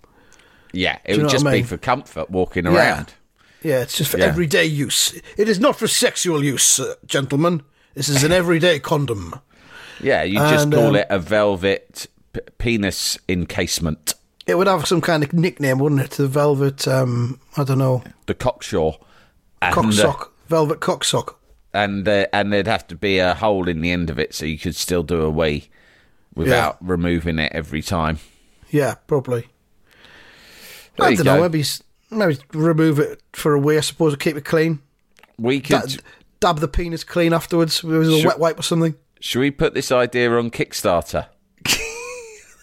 [0.74, 3.14] Yeah, it would just I be for comfort walking around.
[3.62, 4.26] Yeah, it's just for Yeah.
[4.26, 5.14] everyday use.
[5.38, 7.62] It is not for sexual use, uh, gentlemen.
[7.94, 9.40] This is an everyday condom.
[10.02, 14.14] Yeah, you just And, call um, it a velvet p- penis encasement.
[14.48, 16.12] It would have some kind of nickname, wouldn't it?
[16.12, 18.98] The velvet, um, I don't know, The cockshaw.
[19.62, 21.36] And, uh, cocksock, velvet cocksock.
[21.74, 24.46] and uh, and there'd have to be a hole in the end of it so
[24.46, 25.70] you could still do a wee
[26.34, 28.20] without removing it every time.
[28.72, 29.48] Yeah, probably.
[30.98, 31.42] There I don't know.
[31.42, 31.64] Maybe
[32.12, 33.78] maybe remove it for a way.
[33.78, 34.80] I suppose to keep it clean.
[35.38, 36.02] We could.
[36.40, 38.28] dab the penis clean afterwards with a Sure.
[38.30, 38.96] wet wipe or something.
[39.20, 41.28] Should we put this idea on Kickstarter?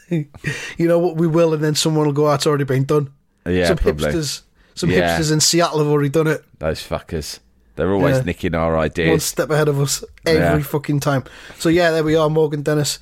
[0.09, 1.16] You know what?
[1.16, 2.28] We will, and then someone will go.
[2.30, 3.11] "Oh, it's already been done.
[3.44, 4.12] Yeah, some probably.
[4.12, 4.42] hipsters,
[4.76, 5.18] some Yeah.
[5.18, 6.44] hipsters in Seattle have already done it.
[6.61, 7.40] Those fuckers.
[7.74, 8.22] They're always Yeah.
[8.22, 9.11] nicking our ideas.
[9.11, 10.59] One step ahead of us every Yeah.
[10.62, 11.24] fucking time.
[11.59, 13.00] So yeah, there we are, Morgan Dennis,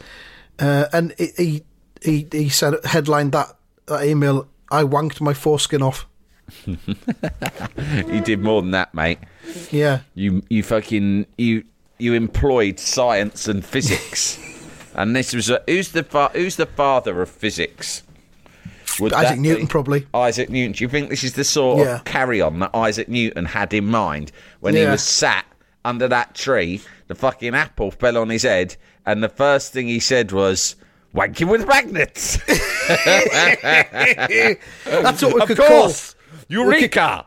[0.59, 1.65] uh, and he, he
[2.03, 3.55] he he said headlined that
[3.87, 4.49] that email.
[4.71, 6.07] I wanked my foreskin off.
[6.67, 9.19] You did more than that, mate.
[9.71, 11.65] Yeah, You you fucking you
[11.99, 14.39] you employed science and physics,
[14.95, 18.03] and this was a, who's the fa- who's the father of physics?
[19.01, 20.07] Would Isaac Newton, be probably.
[20.15, 20.73] Isaac Newton.
[20.73, 21.97] Do you think this is the sort Yeah.
[21.97, 24.31] of carry on that Isaac Newton had in mind
[24.61, 25.45] when he was sat
[25.85, 26.81] under that tree?
[27.09, 30.77] The fucking apple fell on his head, and the first thing he said was,
[31.15, 32.37] wanking with magnets.
[34.85, 36.14] That's what we of could course.
[36.14, 36.14] call.
[36.49, 37.27] Eureka!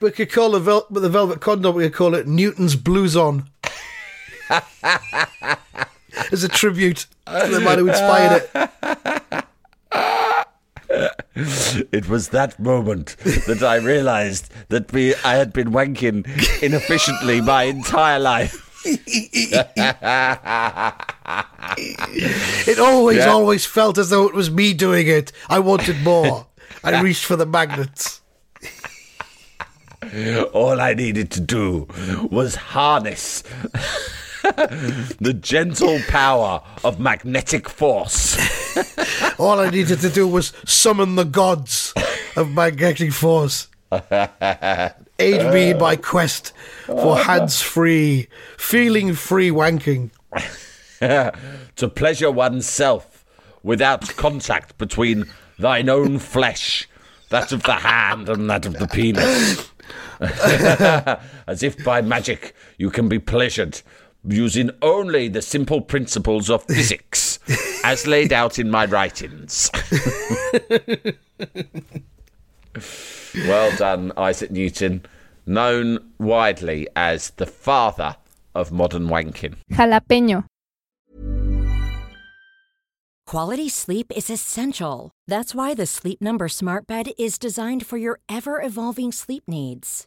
[0.00, 1.74] We could call the, vel- the Velvet Condom.
[1.76, 3.48] We could call it Newton's Blues On.
[6.32, 9.44] As a tribute to the man who inspired it.
[11.92, 16.26] It was that moment that I realised that we, I had been wanking
[16.62, 18.68] inefficiently my entire life.
[22.68, 23.28] It always, Yeah.
[23.30, 25.32] always felt as though it was me doing it.
[25.48, 26.46] I wanted more.
[26.84, 28.20] I reached for the magnets.
[30.52, 31.88] All I needed to do
[32.30, 33.42] was harness
[34.42, 38.36] the gentle power of magnetic force.
[39.38, 41.94] All I needed to do was summon the gods
[42.36, 43.68] of magnetic force.
[45.18, 46.52] Aid me in my quest
[46.86, 50.10] for hands free, feeling free wanking.
[51.00, 53.24] to pleasure oneself
[53.62, 55.26] without contact between
[55.58, 56.88] thine own flesh,
[57.30, 59.70] that of the hand and that of the penis.
[61.46, 63.82] As if by magic you can be pleasured
[64.24, 67.40] using only the simple principles of physics
[67.84, 69.70] as laid out in my writings.
[73.46, 75.04] well done, Isaac Newton,
[75.46, 78.16] known widely as the father
[78.54, 79.56] of modern wanking.
[79.72, 80.44] Jalapeño.
[83.26, 85.10] Quality sleep is essential.
[85.26, 90.06] That's why the Sleep Number Smart Bed is designed for your ever evolving sleep needs.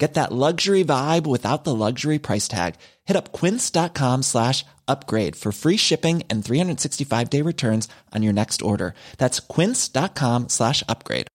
[0.00, 2.76] Get that luxury vibe without the luxury price tag.
[3.04, 8.62] Hit up quince.com slash upgrade for free shipping and 365 day returns on your next
[8.62, 8.94] order.
[9.18, 11.26] That's quince.com slash upgrade.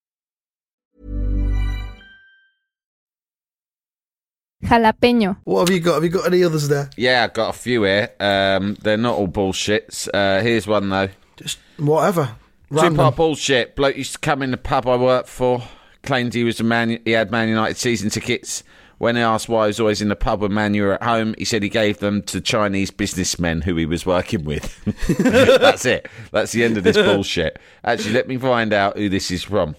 [4.64, 5.38] Jalapeño.
[5.44, 5.94] What have you got?
[5.94, 6.90] Have you got any others there?
[6.98, 8.10] Yeah, I've got a few here.
[8.20, 10.10] Um, they're not all bullshits.
[10.12, 11.10] Uh, here's one though.
[11.38, 12.36] Just whatever.
[12.76, 13.76] Two part bullshit.
[13.76, 15.62] Bloke used to come in the pub I worked for,
[16.06, 17.00] claimed he was a man.
[17.06, 18.64] He had Man United season tickets.
[18.98, 21.44] When asked why he was always in the pub when Man were at home, he
[21.44, 24.84] said he gave them to Chinese businessmen who he was working with.
[25.20, 26.08] That's it.
[26.32, 27.60] That's the end of this bullshit.
[27.84, 29.76] Actually, let me find out who this is from.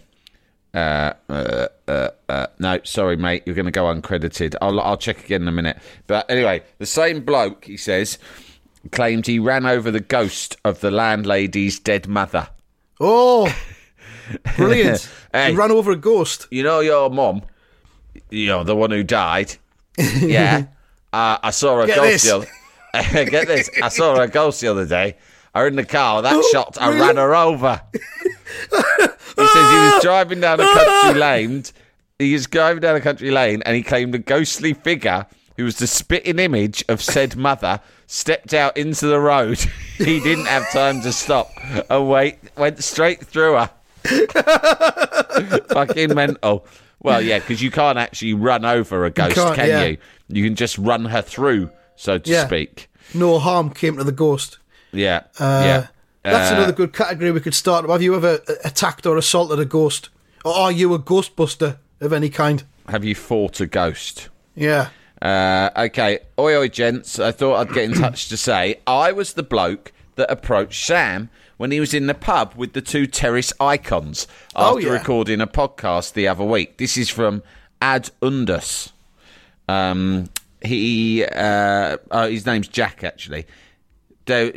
[0.74, 3.42] Uh, uh, uh, uh, no, sorry, mate.
[3.46, 4.54] You're going to go uncredited.
[4.60, 5.78] I'll, I'll check again in a minute.
[6.06, 8.18] But anyway, the same bloke, he says,
[8.92, 12.50] claimed he ran over the ghost of the landlady's dead mother.
[13.00, 13.54] Oh,
[14.56, 15.08] brilliant!
[15.32, 15.52] Hey.
[15.52, 16.46] You ran over a ghost.
[16.50, 17.42] You know your mum,
[18.30, 19.54] you know the one who died.
[19.98, 20.66] Yeah,
[21.12, 22.10] uh, I saw a Get ghost.
[22.10, 22.22] this.
[22.24, 23.68] The other, get this.
[23.82, 25.16] I saw a ghost the other day.
[25.54, 26.22] I was in the car.
[26.22, 27.80] That shot, I ran her over.
[27.92, 27.98] he
[28.78, 31.64] says he was driving down a country lane.
[32.18, 35.26] He was driving down a country lane, and he claimed a ghostly figure
[35.58, 39.58] who was the spitting image of said mother stepped out into the road.
[39.98, 41.50] he didn't have time to stop
[41.90, 42.38] and wait.
[42.56, 43.70] Went straight through her.
[45.68, 46.66] Fucking mental.
[47.02, 49.84] Well, yeah, because you can't actually run over a ghost, can't, can yeah.
[49.84, 49.98] you?
[50.28, 52.46] You can just run her through, so to Yeah.
[52.46, 52.90] speak.
[53.14, 54.58] No harm came to the ghost.
[54.92, 55.86] Yeah, Uh, yeah.
[56.24, 57.88] That's Uh, another good category we could start.
[57.88, 60.08] Have you ever attacked or assaulted a ghost?
[60.44, 62.64] Or are you a ghostbuster of any kind?
[62.88, 64.28] Have you fought a ghost?
[64.56, 64.88] Yeah.
[65.22, 67.18] Uh, okay, oi oi gents.
[67.20, 71.30] I thought I'd get in touch to say I was the bloke that approached Sam
[71.56, 74.92] when he was in the pub with the two terrace icons Oh, after yeah.
[74.92, 76.76] recording a podcast the other week.
[76.78, 77.42] This is from
[77.80, 78.92] Ad Undus.
[79.68, 80.28] Um,
[80.62, 83.46] he uh, oh, his name's Jack actually.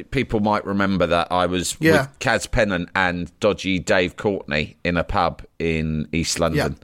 [0.10, 1.92] People might remember that I was Yeah.
[2.08, 6.78] with Cass Pennant and dodgy Dave Courtney in a pub in East London,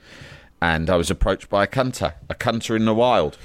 [0.61, 3.39] and I was approached by a cunter, a cunter in the wild.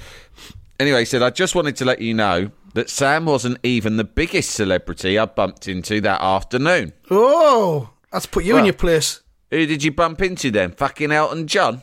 [0.79, 4.03] Anyway, he said, I just wanted to let you know that Sam wasn't even the
[4.03, 6.93] biggest celebrity I bumped into that afternoon.
[7.09, 9.21] Oh, that's put you in your place.
[9.49, 10.71] Who did you bump into then?
[10.71, 11.81] Fucking Elton John?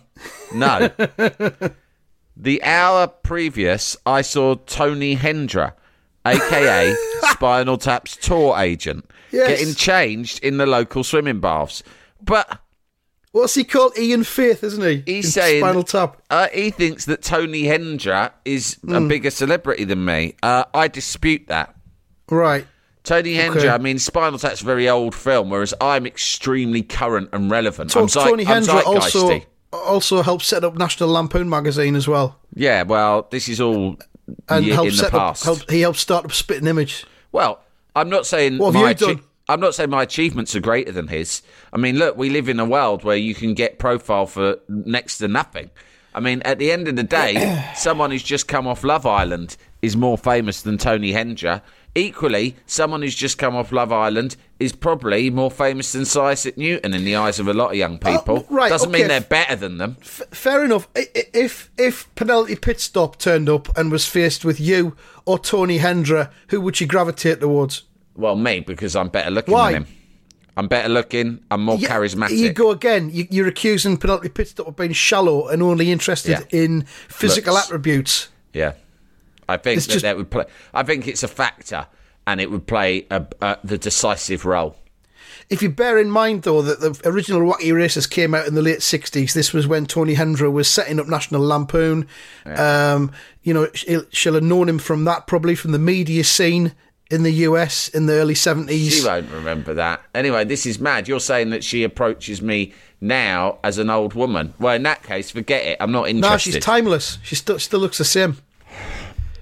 [0.54, 0.90] No.
[2.36, 5.74] the hour previous, I saw Tony Hendra,
[6.24, 6.94] aka
[7.32, 9.48] Spinal Tap's tour agent, Yes.
[9.60, 11.82] getting changed in the local swimming baths.
[12.22, 12.60] But
[13.38, 13.96] What's he called?
[13.98, 15.02] Ian Faith, isn't he?
[15.06, 16.16] He's In saying- Spinal Tap.
[16.30, 19.08] uh, he thinks that Tony Hendra is a Hmm.
[19.08, 20.34] bigger celebrity than me.
[20.42, 21.74] Uh, I dispute that.
[22.30, 22.66] Right.
[23.04, 23.68] Tony Hendra, Okay.
[23.68, 27.92] I mean, Spinal Tap's a very old film, whereas I'm extremely current and relevant.
[27.92, 29.40] So I'm, Tony I'm Hendra also
[29.72, 33.96] also helped set up National Lampoon magazine as well, Yeah, well, this is all
[34.48, 35.20] and helped in the set up.
[35.20, 35.44] past.
[35.44, 37.04] Helped, he helped start up Spitting Image.
[37.32, 37.60] Well,
[37.94, 39.20] I'm not saying What have you done?
[39.48, 41.42] I'm not saying my achievements are greater than his.
[41.72, 45.18] I mean, look, we live in a world where you can get profile for next
[45.18, 45.70] to nothing.
[46.14, 49.56] I mean, at the end of the day, someone who's just come off Love Island
[49.80, 51.62] is more famous than Tony Hendra.
[51.94, 56.92] Equally, someone who's just come off Love Island is probably more famous than Isaac Newton
[56.92, 58.46] in the eyes of a lot of young uh, people.
[58.50, 58.98] Oh, right, Doesn't okay.
[58.98, 59.96] mean they're better than them.
[60.00, 60.88] F- fair enough.
[60.94, 66.60] If if Penelope Pitstop turned up and was faced with you or Tony Hendra, who
[66.60, 67.84] would she gravitate towards?
[68.18, 69.72] Well, me because I'm better looking Why?
[69.72, 69.94] than him.
[70.56, 71.38] I'm better looking.
[71.52, 72.36] I'm more Yeah, charismatic.
[72.36, 73.10] You go again.
[73.12, 76.60] You, you're accusing Penelope Pitstop of being shallow and only interested Yeah.
[76.60, 77.66] in physical Looks.
[77.66, 78.28] attributes.
[78.52, 78.72] Yeah,
[79.48, 80.46] I think It's that just- that would play.
[80.74, 81.86] I think it's a factor,
[82.26, 84.76] and it would play a, a, the decisive role.
[85.48, 88.60] If you bear in mind, though, that the original Wacky Races came out in the
[88.60, 92.06] late 60s, this was when Tony Hendra was setting up National Lampoon.
[92.44, 96.72] Um, you know, she'll have known him from that, probably from the media scene
[97.10, 98.90] in the US in the early 70s.
[98.90, 100.02] She won't remember that.
[100.14, 101.08] Anyway, this is mad.
[101.08, 104.54] You're saying that she approaches me now as an old woman.
[104.58, 105.76] Well, in that case, forget it.
[105.80, 106.30] I'm not interested.
[106.30, 107.18] No, she's timeless.
[107.22, 108.38] She still still looks the same.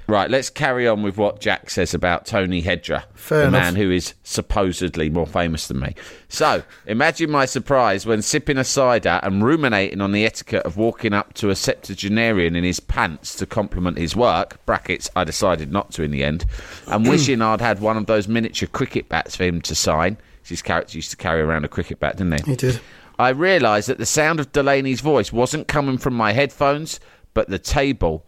[0.09, 3.61] Right, let's carry on with what Jack says about Tony Hendra, Fair the enough.
[3.61, 5.97] man who is supposedly more famous than me.
[6.29, 11.13] So, imagine my surprise when sipping a cider and ruminating on the etiquette of walking
[11.13, 15.91] up to a septuagenarian in his pants to compliment his work, brackets, I decided not
[15.93, 16.45] to in the end,
[16.87, 20.19] and wishing I'd had one of those miniature cricket bats for him to sign.
[20.45, 22.51] His character used to carry around a cricket bat, didn't he?
[22.53, 22.81] He did.
[23.19, 27.01] I realised that the sound of Delaney's voice wasn't coming from my headphones,
[27.35, 28.25] but the table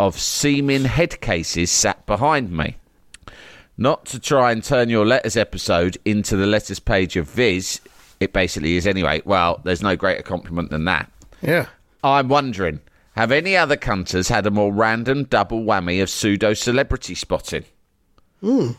[0.00, 2.76] of seeming head cases sat behind me.
[3.76, 7.82] Not to try and turn your letters episode into the letters page of Viz,
[8.18, 9.20] it basically is anyway.
[9.26, 11.12] Well, there's no greater compliment than that.
[11.42, 11.66] Yeah.
[12.02, 12.80] I'm wondering,
[13.14, 17.64] have any other cunters had a more random double whammy of pseudo celebrity spotting?
[18.40, 18.70] Hmm.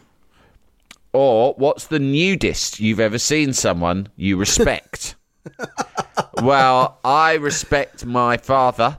[1.13, 5.13] Or what's the nudist you've ever seen someone you respect?
[6.41, 8.97] well, I respect my father,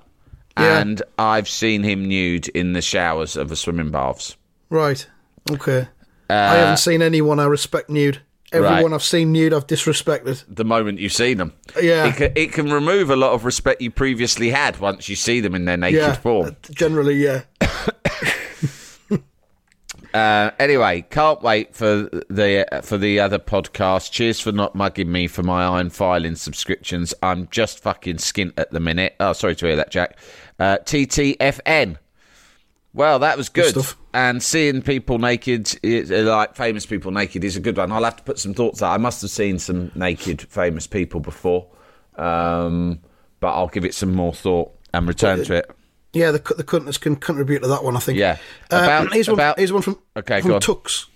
[0.58, 0.78] Yeah.
[0.80, 4.36] and I've seen him nude in the showers of the swimming baths.
[4.70, 5.06] Right.
[5.50, 5.88] Okay.
[6.30, 8.20] I haven't seen anyone I respect nude.
[8.52, 8.92] Everyone Uh, right.
[8.94, 10.44] I've seen nude, I've disrespected.
[10.48, 12.06] The moment you've seen them, Yeah.
[12.08, 15.40] it can, it can remove a lot of respect you previously had once you see
[15.40, 16.12] them in their naked Yeah.
[16.14, 16.56] form.
[16.70, 17.42] Generally, yeah.
[20.14, 21.86] Uh, anyway, can't wait for
[22.28, 24.10] the for the other podcast.
[24.10, 27.14] Cheers for not mugging me for my iron filing subscriptions.
[27.22, 29.14] I'm just fucking skint at the minute.
[29.20, 30.18] Oh, sorry to hear that, Jack.
[30.62, 31.96] Uh, TTFN.
[32.94, 33.70] Well, that was good.
[33.70, 33.96] stuff.
[34.14, 37.90] And seeing people naked, uh, like famous people naked, is a good one.
[37.90, 38.92] I'll have to put some thoughts out.
[38.92, 41.66] I must have seen some naked famous people before,
[42.16, 43.01] um,
[43.40, 45.70] but I'll give it some more thought and return to it.
[46.12, 48.18] Yeah, the the cunters can contribute to that one, I think.
[48.18, 48.37] Yeah.
[48.70, 50.61] Uh, About- here's, one, about- here's one from, Okay, from.
[50.61, 51.07] Tux.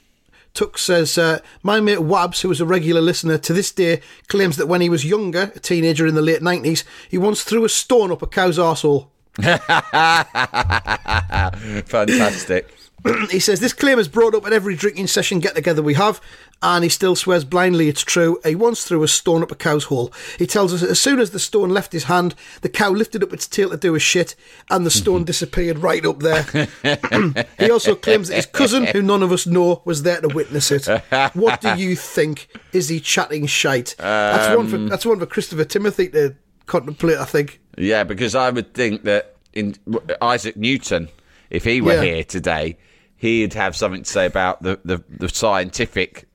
[0.55, 4.57] Tux says, uh, My mate Wabs, who was a regular listener to this day, claims
[4.57, 7.69] that when he was younger, a teenager in the late 90s, he once threw a
[7.69, 9.09] stone up a cow's arsehole.
[11.87, 12.73] Fantastic.
[13.31, 16.21] he says, This claim is brought up at every drinking session get together we have,
[16.63, 18.39] and he still swears blindly it's true.
[18.45, 20.13] He once threw a stone up a cow's hole.
[20.39, 23.33] He tells us as soon as the stone left his hand, the cow lifted up
[23.33, 24.35] its tail to do a shit,
[24.71, 26.43] and the stone disappeared right up there.
[27.59, 30.71] he also claims that his cousin, who none of us know, was there to witness
[30.71, 30.87] it.
[31.35, 32.49] What do you think?
[32.73, 33.95] Is he chatting shite?
[33.99, 36.35] that's one for Um, that's one for Christopher Timothy to
[36.67, 37.19] contemplate.
[37.19, 37.61] I think.
[37.77, 39.75] Yeah, because I would think that in
[40.23, 41.09] Isaac Newton,
[41.51, 42.03] if he were Yeah.
[42.15, 42.79] here today,
[43.17, 46.27] he'd have something to say about the, the, the scientific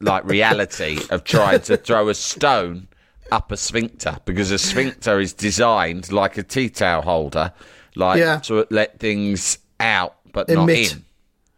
[0.00, 2.86] like reality of trying to throw a stone
[3.32, 7.52] up a sphincter because a sphincter is designed like a tea towel holder,
[7.96, 8.38] like Yeah.
[8.40, 11.04] to let things out but not in.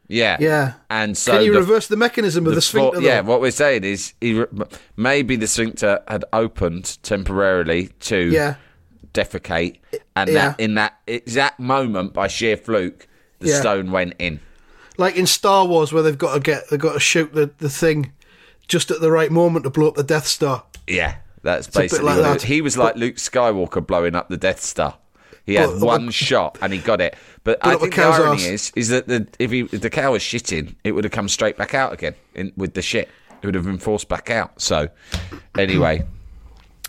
[0.09, 0.75] Yeah, Yeah.
[0.89, 3.01] And so Can you the- reverse the mechanism of the, for- sphincter?
[3.01, 4.45] yeah, what we're saying is he,
[4.97, 8.55] maybe the sphincter had opened temporarily to Yeah.
[9.17, 9.79] Defecate,
[10.15, 10.49] and Yeah.
[10.51, 13.09] that in that exact moment, by sheer fluke,
[13.41, 13.61] the Yeah.
[13.61, 14.41] stone went in.
[14.99, 17.69] Like in Star Wars, where they've got to get they've got to shoot the, the
[17.71, 18.13] thing
[18.69, 20.65] just at the right moment to blow up the Death Star.
[20.87, 22.43] Yeah, that's bit basically like it that.
[22.43, 24.97] He was like Luke Skywalker blowing up the Death Star.
[25.45, 27.15] He had But- one shot and he got it.
[27.45, 28.45] But I think the irony arse.
[28.45, 31.29] is, is that the, if, he, if the cow was shitting, it would have come
[31.29, 33.09] straight back out again in, with the shit.
[33.41, 34.61] It would have been forced back out.
[34.61, 34.89] So,
[35.57, 36.05] anyway,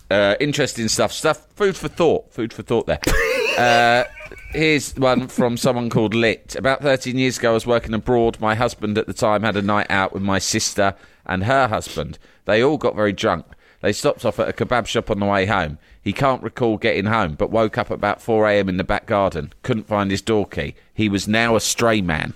[0.10, 1.12] uh, interesting stuff.
[1.12, 1.48] Stuff.
[1.56, 2.32] Food for thought.
[2.32, 2.88] Food for thought.
[2.88, 3.00] There.
[3.58, 4.04] Uh,
[4.52, 6.56] here's one from someone called Lit.
[6.56, 8.40] About 13 years ago, I was working abroad.
[8.40, 10.94] My husband at the time had a night out with my sister
[11.26, 12.20] and her husband.
[12.46, 13.48] They all got very drunk.
[13.82, 15.80] They stopped off at a kebab shop on the way home.
[16.04, 18.70] He can't recall getting home, but woke up at about 4 a.m.
[18.70, 19.54] in the back garden.
[19.64, 20.76] Couldn't find his door key.
[20.94, 22.36] He was now a stray man.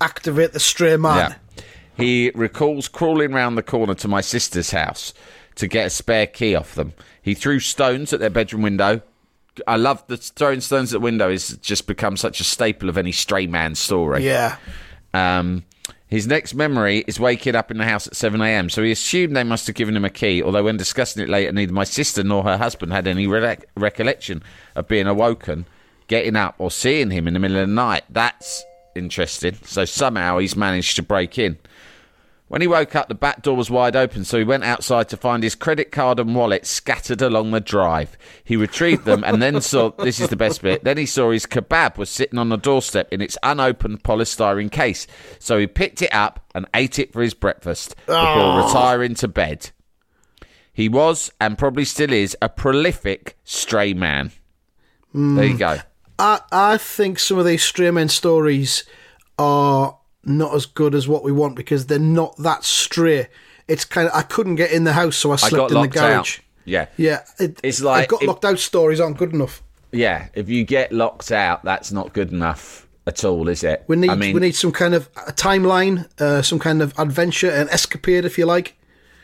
[0.00, 1.34] Activate the stray man.
[1.56, 1.64] Yeah.
[1.96, 5.12] He recalls crawling round the corner to my sister's house
[5.62, 6.92] to get a spare key off them.
[7.22, 9.00] He threw stones at their bedroom window.
[9.64, 12.98] I love the throwing stones at the window has just become such a staple of
[12.98, 14.26] any stray man story.
[14.26, 14.56] Yeah.
[15.14, 15.62] Um,
[16.08, 18.70] his next memory is waking up in the house at 7 a.m.
[18.70, 21.52] So he assumed they must have given him a key, although when discussing it later,
[21.52, 24.42] neither my sister nor her husband had any re- recollection
[24.74, 25.64] of being awoken,
[26.08, 28.02] getting up, or seeing him in the middle of the night.
[28.10, 28.64] That's
[28.96, 29.58] interesting.
[29.64, 31.56] So somehow he's managed to break in.
[32.52, 35.16] When he woke up, the back door was wide open, so he went outside to
[35.16, 38.18] find his credit card and wallet scattered along the drive.
[38.44, 40.84] He retrieved them and then saw this is the best bit.
[40.84, 45.06] Then he saw his kebab was sitting on the doorstep in its unopened polystyrene case.
[45.38, 48.66] So he picked it up and ate it for his breakfast before oh.
[48.66, 49.70] retiring to bed.
[50.74, 54.30] He was, and probably still is, a prolific stray man.
[55.14, 55.56] There you hmm.
[55.56, 55.78] go.
[56.18, 58.84] I I think some of these stray men stories
[59.38, 63.28] are not as good as what we want because they're not that stray.
[63.68, 65.88] It's kind of I couldn't get in the house, so I I slept in the
[65.88, 66.38] garage.
[66.38, 66.40] out.
[66.64, 66.86] Yeah.
[66.96, 69.62] Yeah, it, It's like I've got if- locked out stories aren't good enough.
[69.90, 73.84] Yeah, if you get locked out, that's not good enough at all, is it?
[73.88, 76.98] We need I mean, we need some kind of a timeline, uh, some kind of
[76.98, 78.74] adventure, and escapade, if you like.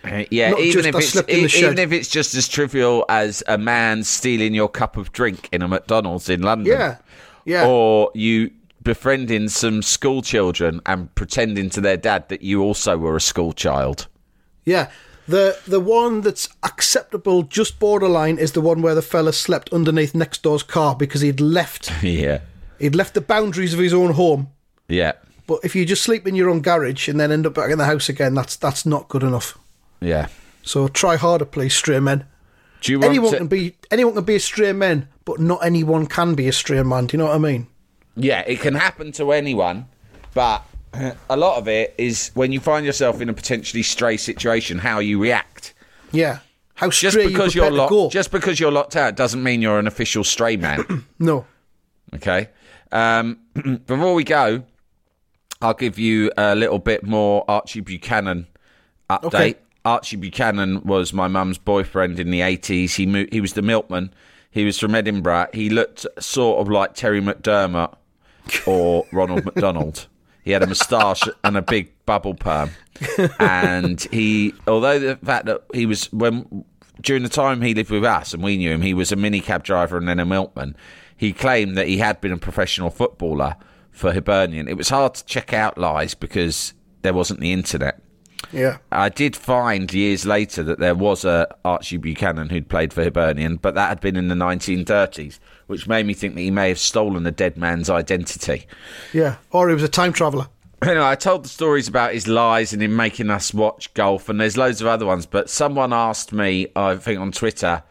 [0.04, 1.62] uh, yeah, not even if it's slept in shed.
[1.64, 5.62] even if it's just as trivial as a man stealing your cup of drink in
[5.62, 6.72] a McDonald's in London.
[6.72, 6.96] Yeah,
[7.46, 7.66] yeah.
[7.66, 8.50] Or you
[8.82, 13.52] befriending some school children and pretending to their dad that you also were a school
[13.52, 14.06] child.
[14.64, 14.90] Yeah.
[15.26, 20.14] The the one that's acceptable, just borderline, is the one where the fella slept underneath
[20.14, 22.40] next door's car because he'd left yeah.
[22.78, 24.48] he'd left the boundaries of his own home.
[24.88, 25.12] Yeah.
[25.46, 27.78] But if you just sleep in your own garage and then end up back in
[27.78, 29.58] the house again, that's that's not good enough.
[30.00, 30.28] Yeah.
[30.62, 32.24] So try harder, please, stray men.
[32.80, 35.64] Do you want Anyone to, can be anyone can be a stray man, but not
[35.64, 37.06] anyone can be a stray man.
[37.06, 37.66] Do you know what I mean?
[38.18, 39.86] Yeah, it can happen to anyone,
[40.34, 40.62] but
[41.28, 44.98] a lot of it is when you find yourself in a potentially stray situation, how
[44.98, 45.74] you react.
[46.12, 46.40] Yeah.
[46.74, 48.02] How Just stray because you you're prepare to go?
[48.02, 51.04] locked, just because you're locked out, doesn't mean you're an official stray man.
[51.18, 51.44] no.
[52.14, 52.50] okay.
[52.92, 53.38] Um,
[53.86, 54.62] before we go,
[55.60, 58.46] I'll give you a little bit more Archie Buchanan
[59.10, 59.24] update.
[59.24, 59.54] Okay.
[59.84, 62.94] Archie Buchanan was my mum's boyfriend in the 80s.
[62.94, 64.12] He he was the milkman.
[64.50, 65.48] He was from Edinburgh.
[65.52, 67.94] He looked sort of like Terry McDermott
[68.66, 70.06] or Ronald McDonald.
[70.44, 72.70] He had a moustache and a big bubble perm.
[73.38, 76.64] And he, although the fact that he was, when
[77.02, 79.62] during the time he lived with us and we knew him, he was a minicab
[79.62, 80.74] driver and then a milkman.
[81.16, 83.56] He claimed that he had been a professional footballer
[83.90, 84.68] for Hibernian.
[84.68, 86.72] It was hard to check out lies because
[87.02, 88.00] there wasn't the internet.
[88.52, 88.78] Yeah.
[88.90, 93.56] I did find years later that there was a Archie Buchanan who'd played for Hibernian,
[93.56, 96.78] but that had been in the 1930s, which made me think that he may have
[96.78, 98.66] stolen a dead man's identity.
[99.12, 99.36] Yeah.
[99.50, 100.46] Or he was a time traveller.
[100.80, 104.40] Anyway, I told the stories about his lies and him making us watch golf, and
[104.40, 105.26] there's loads of other ones.
[105.26, 107.82] But someone asked me, I think on Twitter,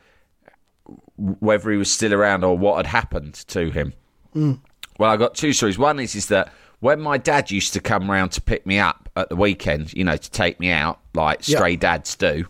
[1.18, 3.94] whether he was still around or what had happened to him.
[4.34, 4.54] Hmm.
[4.98, 5.78] Well, I got two stories.
[5.78, 9.10] One is is that when my dad used to come round to pick me up
[9.16, 12.46] at the weekend, you know, to take me out like stray dads do,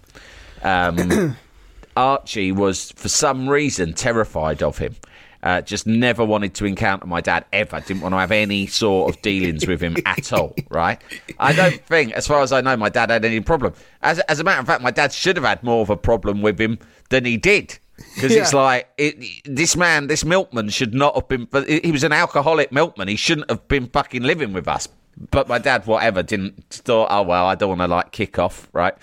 [0.64, 1.36] um,
[1.96, 4.96] Archie was for some reason terrified of him.
[5.44, 7.80] Uh, just never wanted to encounter my dad ever.
[7.80, 10.56] Didn't want to have any sort of dealings with him at all.
[10.70, 11.02] Right?
[11.40, 13.74] I don't think, as far as I know, my dad had any problem.
[14.02, 16.42] As as a matter of fact, my dad should have had more of a problem
[16.42, 17.78] with him than he did.
[17.98, 21.48] Because it's like it, this man, this milkman, should not have been.
[21.68, 23.08] He was an alcoholic milkman.
[23.08, 24.88] He shouldn't have been fucking living with us.
[25.32, 27.08] But my dad, whatever, didn't thought.
[27.10, 28.96] Oh well, I don't want to like kick off, right?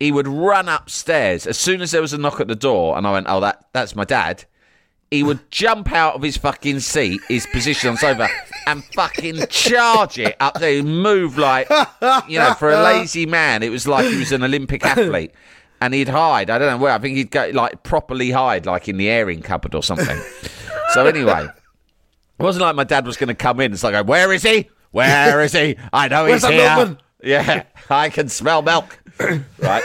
[0.00, 3.06] he would run upstairs as soon as there was a knock at the door, and
[3.06, 4.44] I went, "Oh, that that's my dad."
[5.10, 8.28] He would jump out of his fucking seat, his position on sofa,
[8.66, 11.70] and fucking charge it up there, move like
[12.28, 15.32] you know, for a lazy man, it was like he was an Olympic athlete.
[15.84, 16.48] And he'd hide.
[16.48, 16.92] I don't know where.
[16.92, 20.18] I think he'd go like properly hide, like in the airing cupboard or something.
[20.94, 21.46] so anyway,
[22.38, 23.72] it wasn't like my dad was going to come in.
[23.72, 24.70] It's like, where is he?
[24.92, 25.76] Where is he?
[25.92, 26.56] I know he's here.
[26.56, 26.98] milkman?
[27.22, 28.98] Yeah, I can smell milk.
[29.58, 29.82] right.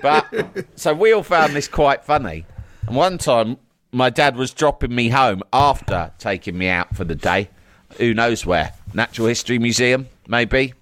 [0.00, 2.46] But so we all found this quite funny.
[2.86, 3.56] And one time,
[3.90, 7.50] my dad was dropping me home after taking me out for the day.
[7.98, 8.72] Who knows where?
[8.94, 10.74] Natural History Museum, maybe.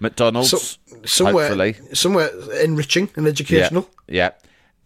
[0.00, 1.76] McDonald's, So, somewhere, hopefully.
[1.94, 2.30] somewhere
[2.62, 3.88] enriching and educational.
[4.06, 4.14] Yeah.
[4.24, 4.30] yeah.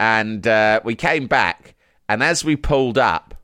[0.00, 1.74] And uh, we came back,
[2.08, 3.34] and as we pulled up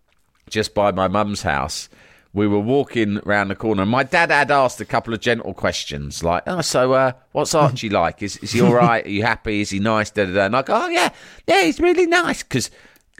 [0.50, 1.88] just by my mum's house,
[2.34, 3.82] we were walking round the corner.
[3.82, 7.54] And my dad had asked a couple of gentle questions, like, "Oh, so uh, what's
[7.54, 8.22] Archie like?
[8.22, 9.04] Is is he all right?
[9.04, 9.60] Are you happy?
[9.60, 10.44] Is he nice?" Da, da, da.
[10.46, 11.10] And I go, "Oh yeah,
[11.46, 12.70] yeah, he's really nice." Because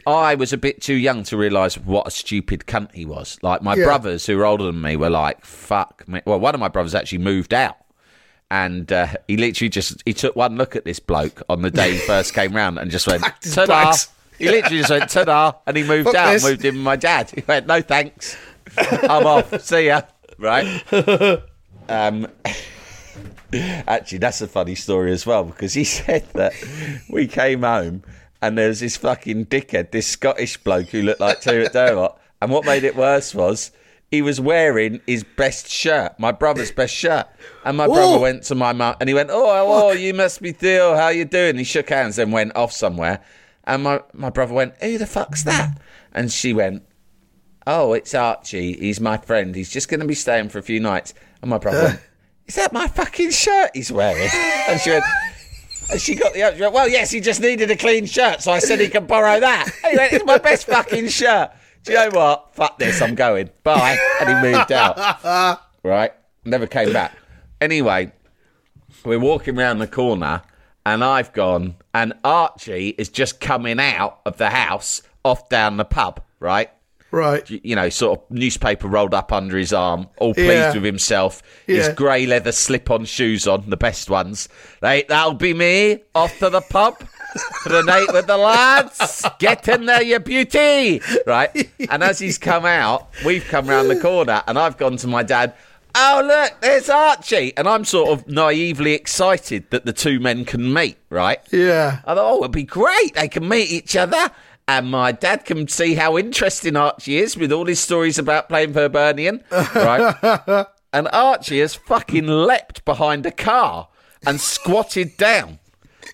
[0.05, 3.37] I was a bit too young to realise what a stupid cunt he was.
[3.41, 3.85] Like my Yeah.
[3.85, 6.93] brothers, who were older than me, were like, "Fuck me." Well, one of my brothers
[6.93, 7.77] actually moved out
[8.51, 11.93] and uh, he literally just he took one look at this bloke on the day
[11.93, 13.93] he first came round and just went ta-da.
[14.37, 16.43] He literally just went ta-da and he moved Fuck out, this.
[16.43, 17.29] moved in with my dad.
[17.29, 18.37] He went, no thanks,
[18.77, 19.61] I'm off.
[19.61, 20.01] See ya.
[20.37, 20.83] Right.
[21.89, 22.27] Um.
[23.51, 26.53] Actually, that's a funny story as well because he said that
[27.09, 28.03] we came home
[28.43, 32.11] and there was this fucking dickhead, this Scottish bloke who looked like Terry Dermot.
[32.41, 33.71] And what made it worse was
[34.11, 37.27] he was wearing his best shirt, my brother's best shirt.
[37.63, 38.19] And my brother Oh.
[38.19, 40.95] went to my mum and he went, Oh, oh, you must be Theo.
[40.95, 41.57] How you doing?
[41.57, 43.21] He shook hands and went off somewhere.
[43.65, 45.79] And my, my brother went, Who the fuck's that?
[46.11, 46.83] And she went,
[47.67, 48.73] Oh, it's Archie.
[48.79, 49.53] He's my friend.
[49.53, 51.13] He's just going to be staying for a few nights.
[51.41, 51.99] And my brother went,
[52.47, 54.27] Is that my fucking shirt he's wearing?
[54.67, 55.03] And she went,
[55.91, 56.71] and she got the answer.
[56.71, 59.69] Well, yes, he just needed a clean shirt, so I said he could borrow that.
[59.83, 61.51] Went, It's my best fucking shirt.
[61.83, 62.55] Do you know what?
[62.55, 63.49] Fuck this, I'm going.
[63.63, 63.97] Bye.
[64.21, 65.61] And he moved out.
[65.83, 66.11] Right?
[66.43, 67.15] Never came back.
[67.61, 68.11] Anyway,
[69.05, 70.41] we're walking round the corner,
[70.85, 75.85] and I've gone, and Archie is just coming out of the house off down the
[75.85, 76.69] pub, right?
[77.11, 77.49] Right.
[77.49, 80.73] you know, sort of newspaper rolled up under his arm, all pleased Yeah.
[80.73, 81.41] with himself.
[81.65, 84.47] His grey leather slip-on shoes on, the best ones.
[84.81, 87.01] They, that'll be me off to the pub
[87.61, 89.25] for the night with the lads.
[89.39, 91.69] Get in there, you beauty, right?
[91.89, 95.23] And as he's come out, we've come round the corner, and I've gone to my
[95.23, 95.53] dad.
[95.95, 100.71] Oh look, there's Archie, and I'm sort of naively excited that the two men can
[100.71, 101.39] meet, right?
[101.51, 102.01] Yeah.
[102.05, 103.15] I thought, oh, it'd be great.
[103.15, 104.29] They can meet each other.
[104.67, 108.73] And my dad can see how interesting Archie is with all his stories about playing
[108.73, 109.43] for Hibernian.
[109.51, 110.67] Right?
[110.93, 113.87] and Archie has fucking leapt behind a car
[114.27, 115.57] and squatted down.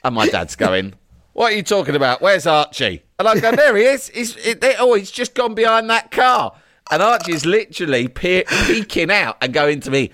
[0.05, 0.93] And my dad's going,
[1.35, 2.21] What are you talking about?
[2.21, 3.03] Where's Archie?
[3.19, 4.07] And I go, There he is.
[4.07, 6.55] He's, it, they- oh, he's just gone behind that car.
[6.89, 10.11] And Archie's literally pe- peeking out and going to me,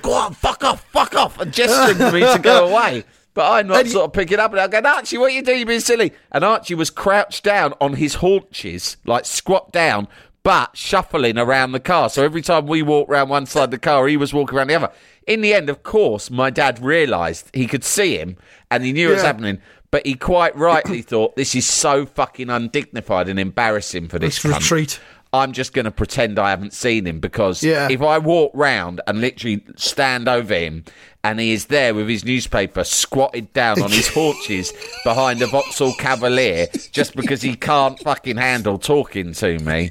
[0.00, 3.04] Go on, fuck off, fuck off, and gesturing for me to go away.
[3.34, 5.42] But I'm not you- sort of picking up and I'm going, Archie, what are you
[5.42, 5.58] doing?
[5.58, 6.12] You're being silly.
[6.32, 10.08] And Archie was crouched down on his haunches, like squat down,
[10.42, 12.08] but shuffling around the car.
[12.08, 14.68] So every time we walked around one side of the car, he was walking around
[14.68, 14.90] the other.
[15.26, 18.36] In the end, of course, my dad realised he could see him
[18.70, 19.58] and he knew what was happening.
[19.90, 24.56] But he quite rightly thought, this is so fucking undignified and embarrassing for this Let's
[24.56, 24.60] cunt.
[24.60, 25.00] retreat.
[25.34, 27.88] I'm just going to pretend I haven't seen him because Yeah.
[27.90, 30.84] if I walk round and literally stand over him
[31.24, 34.72] and he is there with his newspaper squatted down on his haunches
[35.04, 39.90] behind a Vauxhall Cavalier just because he can't fucking handle talking to me.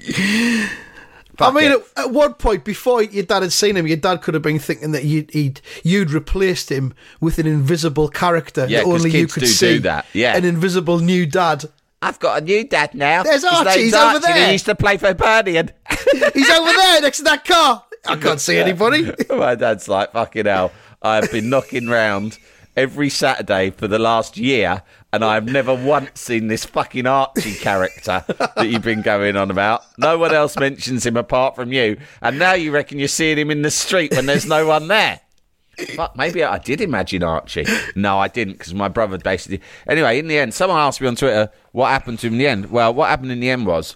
[1.42, 4.34] I mean, at, at one point before your dad had seen him, your dad could
[4.34, 8.86] have been thinking that you'd he'd, you'd replaced him with an invisible character Yeah, that
[8.86, 10.36] 'cause only you could do do that, yeah.
[10.36, 11.66] an invisible new dad.
[12.02, 13.22] I've got a new dad now.
[13.24, 14.46] There's Archie, name's he's over Archie, and there.
[14.48, 15.70] He used to play for Hibernian.
[16.34, 17.84] He's over there next to that car.
[18.08, 19.12] I can't see anybody.
[19.30, 20.72] My dad's like, fucking hell,
[21.04, 22.40] I've been knocking round
[22.76, 24.82] every Saturday for the last year,
[25.14, 29.84] and I've never once seen this fucking Archie character that you've been going on about.
[29.98, 33.52] No one else mentions him apart from you, and now you reckon you're seeing him
[33.52, 35.20] in the street when there's no one there.
[35.96, 37.66] Fuck, maybe I did imagine Archie.
[37.96, 39.62] No, I didn't because my brother basically.
[39.88, 42.48] Anyway, in the end, someone asked me on Twitter what happened to him in the
[42.48, 42.72] end.
[42.72, 43.96] Well, what happened in the end was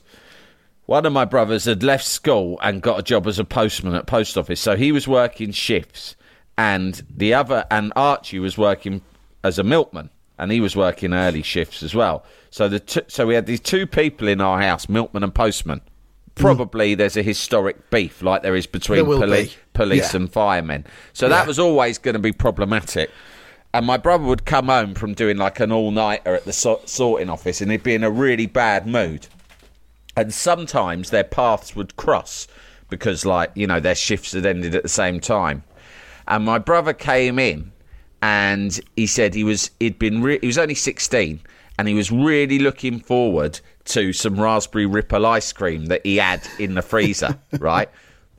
[0.85, 4.07] one of my brothers had left school and got a job as a postman at
[4.07, 6.15] post office, so he was working shifts,
[6.57, 9.01] and the other and Archie was working
[9.43, 12.23] as a milkman, and he was working early shifts as well.
[12.49, 15.79] So the t- so we had these two people in our house, milkman and postman.
[15.79, 16.41] Mm.
[16.41, 19.53] Probably there's a historic beef like there is between There poli- be.
[19.73, 20.21] police Yeah.
[20.21, 20.85] and firemen.
[21.13, 23.09] So that was always going to be problematic.
[23.73, 26.81] And my brother would come home from doing like an all nighter at the so-
[26.85, 29.27] sorting office, and he'd be in a really bad mood
[30.17, 32.47] and sometimes their paths would cross
[32.89, 35.61] because like you know their shifts had ended at the same time
[36.27, 37.69] and my brother came in
[38.25, 41.39] and he said he was he'd been re- he was only sixteen,
[41.77, 46.41] and he was really looking forward to some raspberry ripple ice cream that he had
[46.57, 47.87] in the freezer, right?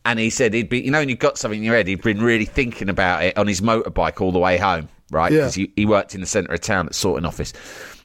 [0.05, 2.03] And he said he'd be, you know, when you've got something in your head, he'd
[2.03, 5.31] been really thinking about it on his motorbike all the way home, right?
[5.31, 5.39] Yeah.
[5.39, 7.53] Because he, he worked in the centre of town at sorting office.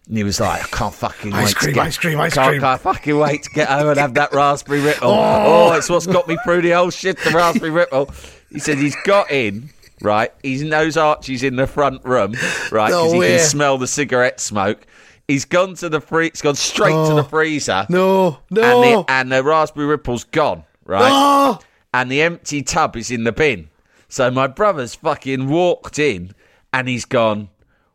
[0.07, 2.33] And he was like, I can't fucking Ice wait cream, to get, ice cream, ice
[2.33, 2.61] can't, cream.
[2.61, 5.09] Can't fucking wait to get home and have that raspberry ripple.
[5.09, 5.69] Oh.
[5.69, 5.73] oh.
[5.73, 8.11] it's what's got me through the whole shit, the raspberry ripple.
[8.51, 9.69] He said he's got in,
[10.01, 10.31] right?
[10.43, 12.35] He knows Archie's in the front room,
[12.71, 12.89] right?
[12.91, 14.85] No Because he can smell the cigarette smoke.
[15.27, 16.29] He's gone to the free.
[16.31, 17.15] He's gone straight to Oh.
[17.15, 17.85] the freezer.
[17.89, 18.81] No, And no.
[19.03, 21.09] the, and the raspberry ripple's gone, right?
[21.11, 21.59] Oh,
[21.93, 23.69] and the empty tub is in the bin.
[24.09, 26.33] So my brother's fucking walked in
[26.73, 27.49] and he's gone,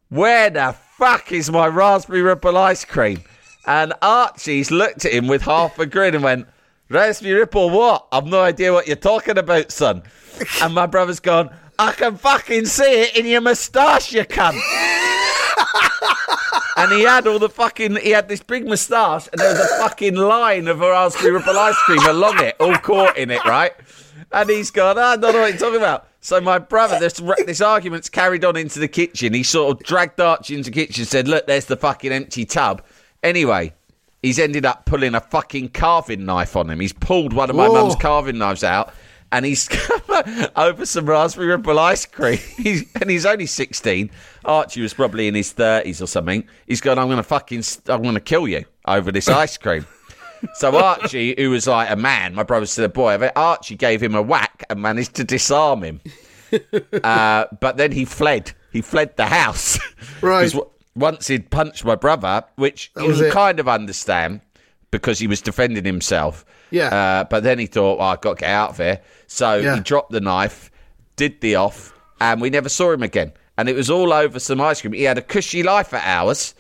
[0.09, 3.23] Where the fuck is my raspberry ripple ice cream?
[3.67, 6.47] And Archie's looked at him with half a grin and went,
[6.89, 8.07] Raspberry ripple what?
[8.13, 10.05] I've no idea what you're talking about, son.
[10.63, 14.55] And my brother's gone, I can fucking see it in your moustache, you cunt.
[16.77, 19.69] and he had all the fucking he had this big moustache and there was a
[19.79, 23.73] fucking line of raspberry ripple ice cream along it, all caught in it, right?
[24.33, 26.09] And he's gone, "Ah, I don't know what you're talking about.
[26.21, 29.35] So my brother, this this argument's carried on into the kitchen.
[29.35, 32.83] He sort of dragged Archie into the kitchen, said, "Look, there's the fucking empty tub."
[33.23, 33.75] Anyway,
[34.23, 36.81] he's ended up pulling a fucking carving knife on him.
[36.81, 37.85] He's pulled one of my Whoa.
[37.85, 38.93] mum's carving knives out.
[39.33, 39.69] And he's
[40.57, 42.39] over some raspberry ripple ice cream.
[42.57, 44.11] He's, and he's only 16.
[44.45, 46.47] Archie was probably in his 30s or something.
[46.67, 49.87] He's going, I'm going to fucking, I'm going to kill you over this ice cream.
[50.55, 54.15] So Archie, who was like a man, my brother said a boy, Archie gave him
[54.15, 56.01] a whack and managed to disarm him.
[57.03, 58.53] Uh, but then he fled.
[58.73, 59.79] He fled the house.
[60.21, 60.53] Right.
[60.95, 63.33] once he'd punched my brother, which you can it.
[63.33, 64.41] kind of understand
[64.97, 66.45] because he was defending himself.
[66.71, 66.89] Yeah.
[66.89, 69.01] Uh, but then he thought, well, I've got to get out of here.
[69.27, 69.75] So Yeah.
[69.77, 70.71] he dropped the knife,
[71.17, 73.33] did the off, and we never saw him again.
[73.59, 74.93] And it was all over some ice cream.
[74.93, 76.55] He had a cushy life for hours.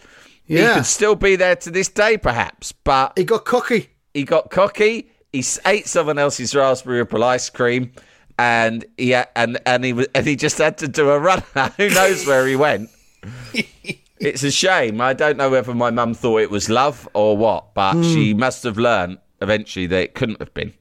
[0.44, 2.72] He could still be there to this day, perhaps.
[2.72, 3.90] But he got cocky.
[4.14, 5.10] he got cocky.
[5.32, 7.92] He ate someone else's raspberry ripple ice cream,
[8.38, 11.42] and he and and he was, and he just had to do a run.
[11.76, 12.88] Who knows where he went?
[14.20, 15.00] it's a shame.
[15.00, 18.02] I don't know whether my mum thought it was love or what, but Hmm.
[18.02, 20.72] she must have learned eventually that it couldn't have been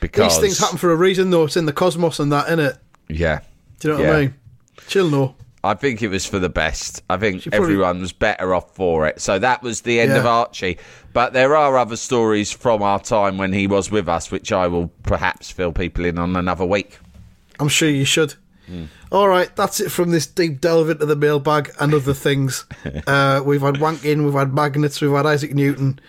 [0.00, 1.44] because These things happen for a reason, though.
[1.44, 2.76] It's in the cosmos and that, it?
[3.08, 3.40] Yeah,
[3.80, 4.16] Do you know what Yeah.
[4.16, 4.34] I mean?
[4.88, 5.34] Chill, no.
[5.64, 7.02] I think it was for the best.
[7.10, 9.20] I think probably- everyone was better off for it.
[9.20, 10.18] So that was the end Yeah.
[10.18, 10.78] of Archie.
[11.12, 14.68] But there are other stories from our time when he was with us, which I
[14.68, 16.98] will perhaps fill people in on another week.
[17.58, 18.34] I'm sure you should.
[19.12, 22.64] All right, that's it from this deep delve into the mailbag and other things.
[23.06, 26.00] uh, we've had wanking, we've had magnets, we've had Isaac Newton,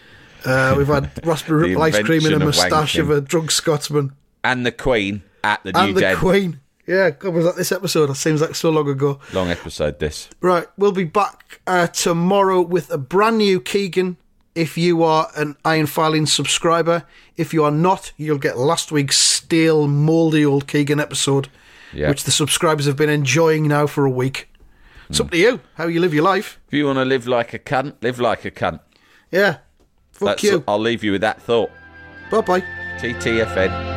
[0.46, 4.14] uh, we've had raspberry ripple ice cream and a of moustache of, a drunk Scotsman.
[4.44, 6.18] And the Queen at the and the Den.
[6.18, 6.60] Queen.
[6.88, 8.10] Yeah, God, was that this episode?
[8.10, 9.20] It seems like so long ago.
[9.34, 10.30] Long episode, this.
[10.40, 14.16] Right, we'll be back uh, tomorrow with a brand new Keegan.
[14.56, 17.04] If you are an Iron Filing subscriber,
[17.36, 21.50] if you are not, you'll get last week's stale, mouldy old Keegan episode,
[21.94, 22.10] Yeah.
[22.10, 24.50] which the subscribers have been enjoying now for a week.
[25.10, 25.32] It's up hmm.
[25.32, 26.60] to you how you live your life.
[26.68, 28.82] If you want to live like a cunt, live like a cunt.
[29.32, 29.58] Yeah.
[30.12, 30.64] Fuck That's, you.
[30.68, 31.70] I'll leave you with that thought.
[32.32, 32.62] Bye bye.
[33.00, 33.97] TTFN.